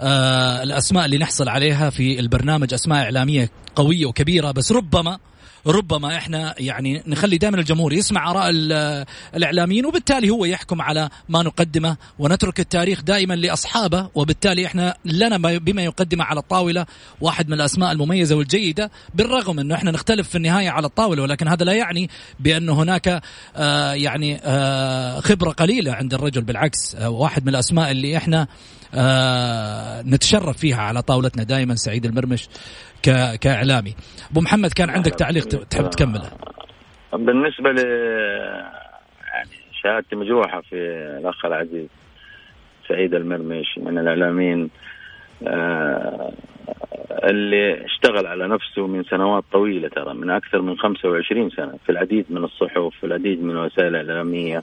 [0.01, 5.19] آه الأسماء اللي نحصل عليها في البرنامج أسماء إعلامية قوية وكبيرة بس ربما
[5.67, 9.07] ربما إحنا يعني نخلي دائما الجمهور يسمع آراء ال-
[9.37, 15.59] الإعلاميين وبالتالي هو يحكم على ما نقدمه ونترك التاريخ دائما لأصحابه وبالتالي إحنا لنا ما-
[15.59, 16.87] بما يقدمه على الطاولة
[17.21, 21.65] واحد من الأسماء المميزة والجيدة بالرغم إنه إحنا نختلف في النهاية على الطاولة ولكن هذا
[21.65, 22.11] لا يعني
[22.41, 23.23] بأن هناك
[23.57, 28.47] آه يعني آه خبرة قليلة عند الرجل بالعكس آه واحد من الأسماء اللي إحنا
[30.07, 32.49] نتشرف فيها على طاولتنا دائما سعيد المرمش
[33.41, 33.95] كإعلامي.
[34.31, 36.31] أبو محمد كان عندك تعليق تحب تكمله
[37.13, 37.79] بالنسبة ل
[39.35, 39.51] يعني
[39.83, 40.77] شهادتي مجروحة في
[41.21, 41.89] الأخ العزيز
[42.89, 44.71] سعيد المرمش من الإعلاميين
[45.47, 46.33] آه،
[47.25, 52.27] اللي اشتغل على نفسه من سنوات طويلة ترى من أكثر من 25 سنة في العديد
[52.31, 54.63] من الصحف في العديد من الوسائل الاعلاميه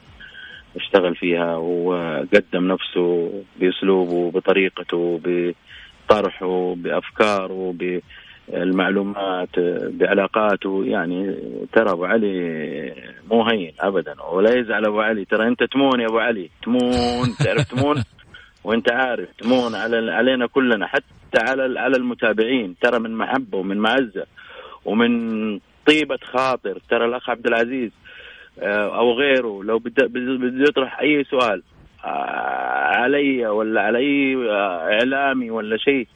[0.76, 7.74] اشتغل فيها وقدم نفسه بأسلوبه بطريقته بطرحه بافكاره
[8.48, 9.58] بالمعلومات
[9.90, 10.84] بعلاقاته.
[10.86, 11.36] يعني
[11.72, 12.94] ترى أبو علي
[13.30, 15.24] مو هين ابدا ولا يزعل أبو علي.
[15.24, 16.50] ترى أنت تمون يا أبو علي.
[16.64, 17.36] تمون.
[17.44, 18.02] تعرف تمون؟
[18.64, 22.76] وأنت عارف تمون على علينا كلنا حتى على على المتابعين.
[22.82, 24.26] ترى من محبة ومن معزة
[24.84, 25.10] ومن
[25.86, 26.78] طيبة خاطر.
[26.90, 27.90] ترى الأخ عبد العزيز
[28.58, 29.62] أو غيره.
[29.64, 30.10] لو بده
[30.68, 31.62] يطرح أي سؤال
[32.04, 32.08] آه،
[33.02, 36.08] علي ولا على أي آه، إعلامي ولا شيء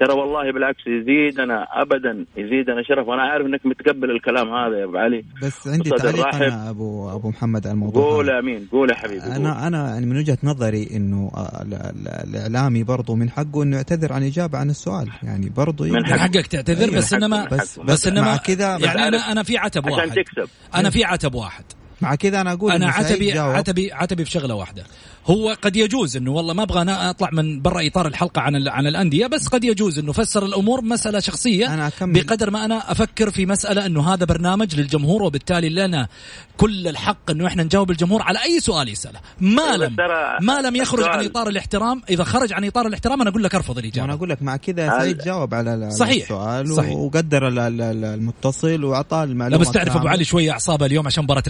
[0.00, 3.08] ترى والله بالعكس يزيدنا ابدا يزيدنا شرف.
[3.08, 5.24] وأنا عارف إنك متقبل الكلام هذا يا أبو علي.
[5.42, 6.34] بس عندي تعليق.
[6.34, 8.30] أنا ابو أبو محمد على الموضوع قول.
[8.30, 9.30] آمين قول يا حبيبي قول.
[9.32, 13.76] أنا أنا يعني من وجهة نظري إنه آه، ال- ال- الإعلامي برضه من حقه إنه
[13.76, 15.08] يعتذر عن إجابة عن السؤال.
[15.22, 16.96] يعني برضه من حقك تعتذر أيوة.
[16.96, 20.08] بس انما بس بس مع انما كذا يعني أنا أنا في عتب عشان واحد.
[20.10, 20.48] تكسب.
[20.74, 21.64] أنا في عتب واحد.
[22.04, 23.54] مع كذا أنا أقول أنا عتبي جاوب.
[23.54, 24.84] عتبي عتبي في شغله واحدة
[25.26, 28.68] هو قد يجوز إنه والله ما أبغى أنا أطلع من برا إطار الحلقة عن ال-
[28.68, 32.12] عن الأندية بس قد يجوز إنه فسر الأمور بمساله شخصية أنا أكمل.
[32.24, 36.08] بقدر ما أنا أفكر في مسألة إنه هذا برنامج للجمهور وبالتالي لنا
[36.56, 39.96] كل الحق إنه إحنا نجاوب الجمهور على أي سؤال يسأله ما لم
[40.40, 43.78] ما لم يخرج عن إطار الاحترام إذا خرج عن إطار الاحترام أنا أقول لك أرفض
[43.78, 46.22] الإجابة أقول لك مع كذا سعيد جاوب على صحيح.
[46.22, 46.92] السؤال صحيح.
[46.92, 50.08] وقدر ال- ال- ال- المتصل وأعطاه لا المعلومه بس تعرف أبو.
[50.08, 51.42] علي شوية أعصابه اليوم عشان مباراة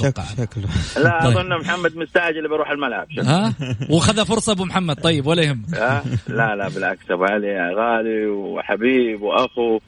[0.00, 0.68] شك أتوقع شكله
[1.04, 1.38] لا طيب.
[1.38, 3.06] أظن محمد مستعجل بيروح الملعب.
[3.18, 3.54] ها
[3.90, 9.22] وخذ فرصة أبو محمد طيب ولا يهم ها؟ لا لا بالعكس أبو علي غالي وحبيب
[9.22, 9.78] وأخو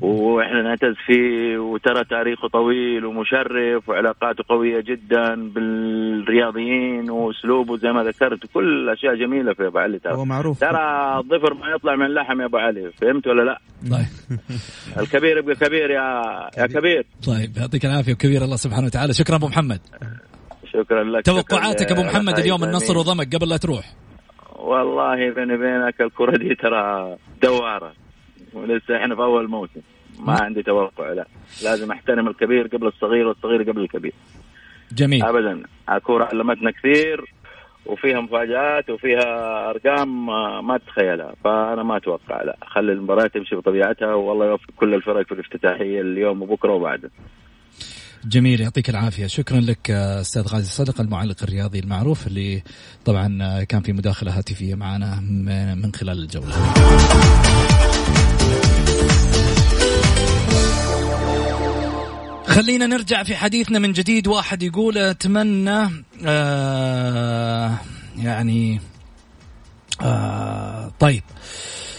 [0.00, 8.46] وإحنا نعتز فيه وترى تاريخه طويل ومشرف وعلاقاته قوية جدا بالرياضيين وأسلوبه زي ما ذكرت
[8.54, 10.14] كل أشياء جميلة في أبو علي ترى.
[10.14, 10.60] هو معروف.
[10.60, 13.58] ترى الظفر ما يطلع من لحم يا أبو علي فهمت ولا لا؟
[13.90, 14.38] طيب.
[15.02, 16.22] الكبير يبقى كبير يا
[16.58, 17.06] يا كبير.
[17.26, 18.12] طيب يعطيك العافية.
[18.12, 19.12] وكبير الله سبحانه وتعالى.
[19.12, 19.80] شكرا أبو محمد.
[20.72, 22.64] شكرا لك توقعاتك أبو محمد اليوم.
[22.64, 23.94] النصر وضمك قبل لا تروح.
[24.56, 27.92] والله بيني وبينك الكرة دي ترى دوارة.
[28.54, 29.80] ولسه إحنا في أول موسم.
[30.18, 31.26] ما عندي توقع لا.
[31.64, 34.12] لازم أحترم الكبير قبل الصغير والصغير قبل الكبير.
[34.92, 35.24] جميل.
[35.24, 35.62] ابدا.
[35.92, 37.24] الكرة علمتنا كثير
[37.86, 40.26] وفيها مفاجآت وفيها أرقام
[40.66, 41.34] ما- تتخيلها.
[41.44, 42.56] فأنا ما أتوقع لا.
[42.66, 47.10] خلي المباراة تمشي بطبيعتها والله يوفق كل الفرق في الافتتاحية اليوم وبكرة وبعده.
[48.24, 49.26] جميل يعطيك العافية.
[49.26, 52.62] شكرا لك آه، أستاذ غازي صدق المعلق الرياضي المعروف اللي
[53.04, 55.20] طبعا آه، كان في مداخلة هاتفية معنا
[55.74, 56.54] من خلال الجولة.
[62.46, 64.28] خلينا نرجع في حديثنا من جديد.
[64.28, 67.78] واحد يقول أتمنى آه
[68.18, 68.80] يعني
[70.02, 71.22] آه طيب.
[71.30, 71.89] آه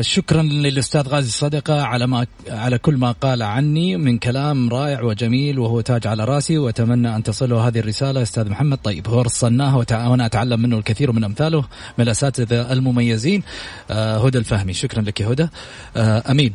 [0.00, 5.58] شكرا للأستاذ غازي الصدقة على ما على كل ما قال عني من كلام رائع وجميل
[5.58, 8.22] وهو تاج على رأسي وأتمنى أن تصله هذه الرسالة.
[8.22, 11.64] أستاذ محمد طيب هو رصناه وأنا أتعلم منه الكثير من أمثاله
[11.98, 13.42] من الأساتذة المميزين.
[13.90, 15.48] آه هدى الفهمي شكرا لك يا هدى.
[15.96, 16.54] آه أمين.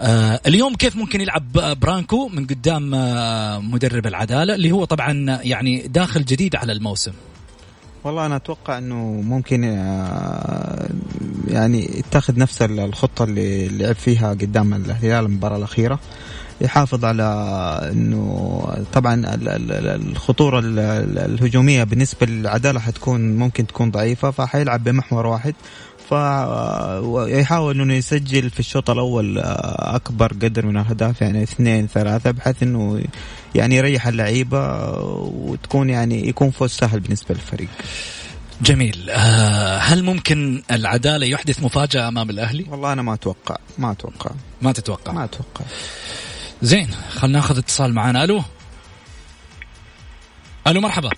[0.00, 5.88] آه اليوم كيف ممكن يلعب برانكو من قدام آه مدرب العدالة اللي هو طبعا يعني
[5.88, 7.12] داخل جديد على الموسم؟
[8.04, 10.88] والله أنا أتوقع إنه ممكن آه،
[11.52, 15.98] يعني يتخذ نفس الخطة اللي لعب فيها قدام الهلال المباراة الأخيرة
[16.60, 17.24] يحافظ على
[17.92, 25.54] إنه طبعا الخطورة الهجومية بالنسبة للعدالة حتكون ممكن تكون ضعيفة فحيلعب بمحور واحد
[26.08, 32.62] فيحاول إنه يسجل في الشوط الأول آه، أكبر قدر من الأهداف يعني اثنين ثلاثة بحيث
[32.62, 33.04] إنه
[33.54, 34.92] يعني يريح اللعيبة
[35.22, 37.68] وتكون يعني يكون فوز سهل بالنسبة للفريق.
[38.62, 39.10] جميل.
[39.10, 43.56] آه، هل ممكن العدالة يحدث مفاجأة أمام الأهلي؟ والله أنا ما أتوقع.
[43.78, 44.30] ما أتوقع.
[44.62, 45.12] ما تتوقع.
[45.12, 45.64] ما أتوقع.
[46.62, 48.42] زين خلينا ناخذ اتصال معنا ألو؟
[50.66, 51.10] ألو مرحبا.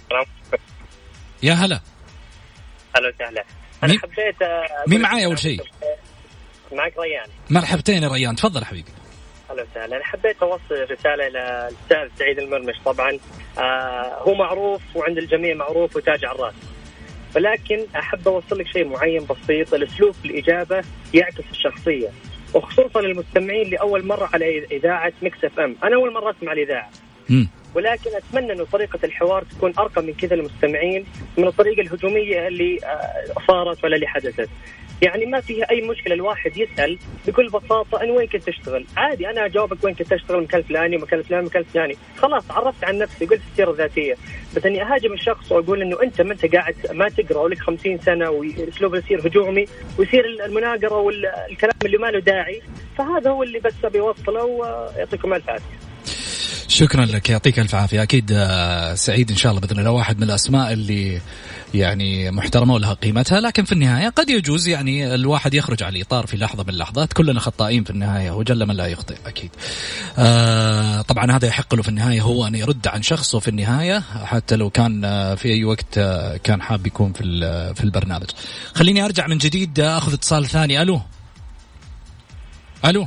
[1.42, 1.80] يا هلا.
[2.96, 3.44] هلا وسهلا
[3.82, 4.00] أنا مين...
[4.00, 4.36] حبيت
[4.86, 5.60] مين معاي أول شيء؟
[6.72, 7.28] معك ريان.
[7.50, 8.36] مرحبتين يا ريان.
[8.36, 8.90] تفضل حبيبي.
[9.50, 12.74] أهلا وسهلا أنا حبيت أوصل رسالة إلى الأستاذ سعيد المرمش.
[12.84, 13.18] طبعا
[13.58, 16.54] آه هو معروف وعند الجميع معروف وتاج على الراس.
[17.36, 22.08] ولكن أحب أوصل لك شيء معين بسيط الاسلوب في الاجابه يعكس الشخصية.
[22.54, 25.76] وخصوصا للمستمعين لأول مرة على إذاعة مكس إف إم.
[25.84, 26.90] أنا أول مرة أسمع الإذاعة.
[27.74, 31.04] ولكن أتمنى إنه طريقة الحوار تكون أرقى من كذا للمستمعين
[31.38, 34.48] من الطريقة الهجومية اللي آه، صارت ولا اللي حدثت.
[35.04, 39.46] يعني ما فيها أي مشكلة الواحد يسأل بكل بساطة إن وين كنت تشتغل؟ عادي أنا
[39.46, 43.40] أجاوبك وين كنت تشتغل مكان فلاني مكان فلاني مكان فلاني، خلاص عرفت عن نفسي قلت
[43.52, 44.14] السيرة الذاتية،
[44.56, 48.30] بس إني أهاجم الشخص وأقول إنه أنت ما أنت قاعد ما تقرأ ولك 50 سنة
[48.30, 49.64] وأسلوب يصير هجومي
[49.98, 52.62] ويصير المناقرة والكلام اللي ما له داعي،
[52.98, 55.84] فهذا هو اللي بس أبي أوصله ويعطيكم ألف عافية.
[56.68, 58.02] شكرا لك يعطيك ألف عافية.
[58.02, 59.90] أكيد آه، سعيد إن شاء الله بإذن الله.
[59.90, 61.20] واحد من الأسماء اللي
[61.74, 66.36] يعني محترمة ولها قيمتها لكن في النهاية قد يجوز يعني الواحد يخرج على الإطار في
[66.36, 69.50] لحظة من اللحظات كلنا خطائين في النهاية وجل من لا يخطئ أكيد.
[70.18, 74.56] آه طبعا هذا يحق له في النهاية هو أن يرد عن شخصه في النهاية حتى
[74.56, 77.22] لو كان آه، في أي وقت آه، كان حاب يكون في
[77.74, 78.30] في البرنامج.
[78.74, 81.00] خليني أرجع من جديد أخذ اتصال ثاني ألو.
[82.84, 83.06] ألو.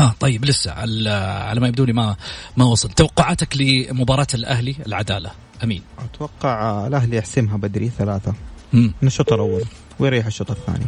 [0.00, 2.16] آه طيب لسه على ما يبدو لي ما
[2.56, 5.82] ما وصل توقعاتك لمباراة الأهلي العدالة أمين.
[5.98, 8.34] أتوقع الأهلي يحسمها بدري ثلاثة.
[8.72, 8.94] مم.
[9.02, 9.64] من الشوط الأول.
[9.98, 10.86] ويريح الشوط الثاني؟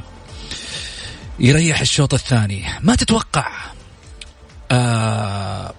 [1.40, 2.64] يريح الشوط الثاني.
[2.80, 3.48] ما تتوقع
[4.70, 5.72] آه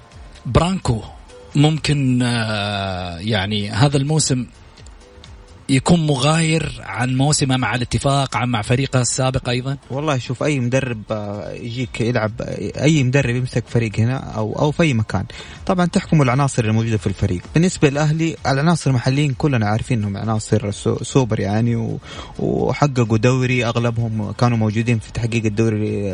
[0.46, 1.02] برانكو
[1.56, 4.46] ممكن آه يعني هذا الموسم
[5.72, 11.02] يكون مغاير عن موسمه مع الاتفاق عن مع فريقه السابق أيضا؟ والله شوف أي مدرب
[11.12, 12.32] آه، يجيك يلعب
[12.82, 15.26] أي مدرب يمسك فريق هنا أو أو في أي مكان.
[15.66, 17.42] طبعا تحكم العناصر الموجودة في الفريق.
[17.54, 21.98] بالنسبة للأهلي العناصر المحليين كلنا عارفين إنهم عناصر سوبر يعني
[22.40, 26.14] وحققوا دوري أغلبهم كانوا موجودين في تحقيق الدوري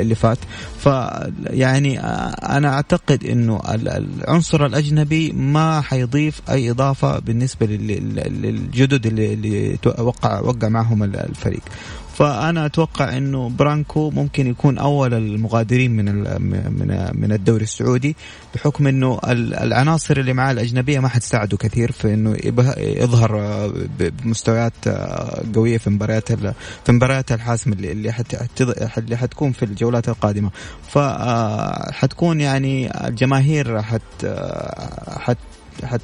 [0.00, 0.38] اللي فات.
[0.78, 7.99] فيعني آه، أنا أعتقد إنه العنصر الأجنبي ما حيضيف أي إضافة بالنسبة لل
[8.44, 11.62] الجدد اللي, اللي وقع وقع معهم الفريق.
[12.20, 16.04] فأنا أتوقع إنه برانكو ممكن يكون أول المغادرين من
[16.72, 18.16] من من الدوري السعودي
[18.54, 22.36] بحكم إنه العناصر اللي معاه الأجنبية ما حتساعده كثير في إنه
[22.76, 23.40] يظهر
[23.98, 24.88] بمستويات
[25.54, 26.32] قوية في مباريات
[26.84, 30.50] في مباريات الحاسمه اللي اللي, حتكون في الجولات القادمة.
[30.88, 34.26] فحتكون يعني الجماهير حت
[35.08, 35.38] حت
[35.84, 36.00] حت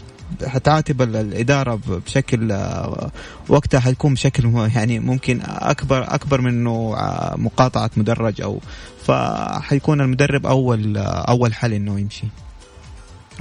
[0.47, 3.11] حتعاتب الإدارة بشكل آه،
[3.49, 8.61] وقتها حيكون بشكل يعني ممكن أكبر أكبر من إنه آه، مقاطعة مدرج أو
[9.05, 12.27] فحيكون المدرب أول آه، أول حل إنه يمشي.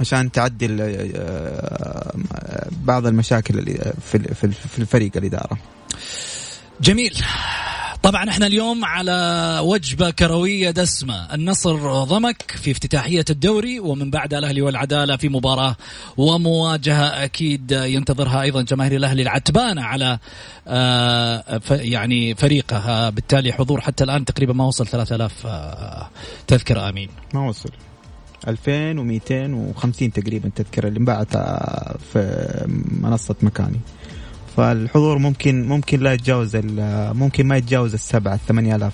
[0.00, 0.76] عشان تعدل
[2.84, 5.58] بعض المشاكل في الفريق الإدارة.
[6.80, 7.24] جميل.
[8.02, 11.34] طبعا إحنا اليوم على وجبة كروية دسمة.
[11.34, 15.76] النصر ضمك في افتتاحية الدوري ومن بعد الأهلي والعدالة في مباراة
[16.16, 20.18] ومواجهة أكيد ينتظرها أيضا جماهير الأهلي العتبانة على
[20.68, 26.08] آه، يعني فريقه آه، بالتالي حضور حتى الآن تقريبا ما وصل 3000 آه،
[26.46, 27.08] تذكرة آمين.
[27.34, 27.70] ما وصل.
[28.48, 31.36] 2250 تقريبا تذكرة اللي انباعت
[32.12, 32.46] في
[33.02, 33.80] منصة مكاني.
[34.56, 36.56] فالحضور ممكن ممكن لا يتجاوز
[37.16, 38.92] ممكن ما يتجاوز السبعة الثمانية آلاف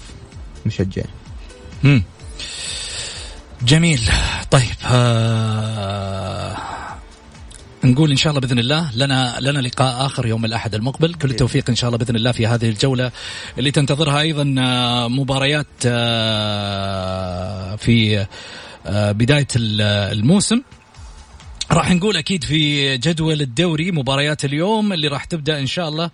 [0.67, 1.03] مشجع
[1.85, 2.03] مم.
[3.63, 4.01] جميل.
[4.51, 6.57] طيب آه
[7.85, 11.15] نقول إن شاء الله بإذن الله لنا لنا لقاء آخر يوم الأحد المقبل.
[11.15, 13.11] كل التوفيق إن شاء الله بإذن الله في هذه الجولة
[13.59, 18.27] اللي تنتظرها أيضا آه، مباريات آه، في
[18.87, 20.63] آه، بداية الموسم.
[21.73, 26.11] راح نقول أكيد في جدول الدوري مباريات اليوم اللي راح تبدأ إن شاء الله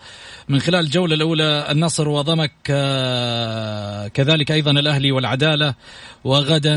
[0.48, 5.74] من خلال الجولة الأولى النصر وضمك آه، كذلك أيضا الأهلي والعدالة
[6.24, 6.76] وغدا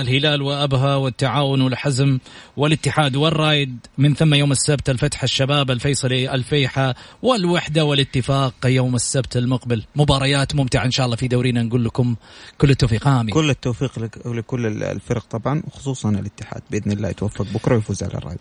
[0.00, 2.18] الهلال وأبها والتعاون والحزم
[2.56, 9.84] والاتحاد والرايد من ثم يوم السبت الفتح الشباب الفيصلي الفيحة والوحدة والاتفاق يوم السبت المقبل.
[9.96, 12.14] مباريات ممتعة إن شاء الله في دورينا نقول لكم
[12.58, 13.08] كل التوفيق.
[13.08, 13.34] آمين.
[13.34, 16.62] كل التوفيق لكل الفرق طبعا وخصوصا الاتحاد.
[16.70, 18.38] بإذن الله يتوفق بكرة ويفوز على الرايد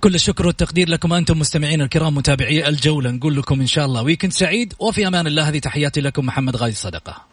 [0.00, 3.10] كل الشكر والتقدير لكم أنتم مستمعين الكرام متابعي الجولة.
[3.10, 5.48] نقول لكم إن شاء الله ويكند سعيد وفي أمان الله.
[5.48, 7.24] هذه تحياتي لكم محمد غازي صدقة.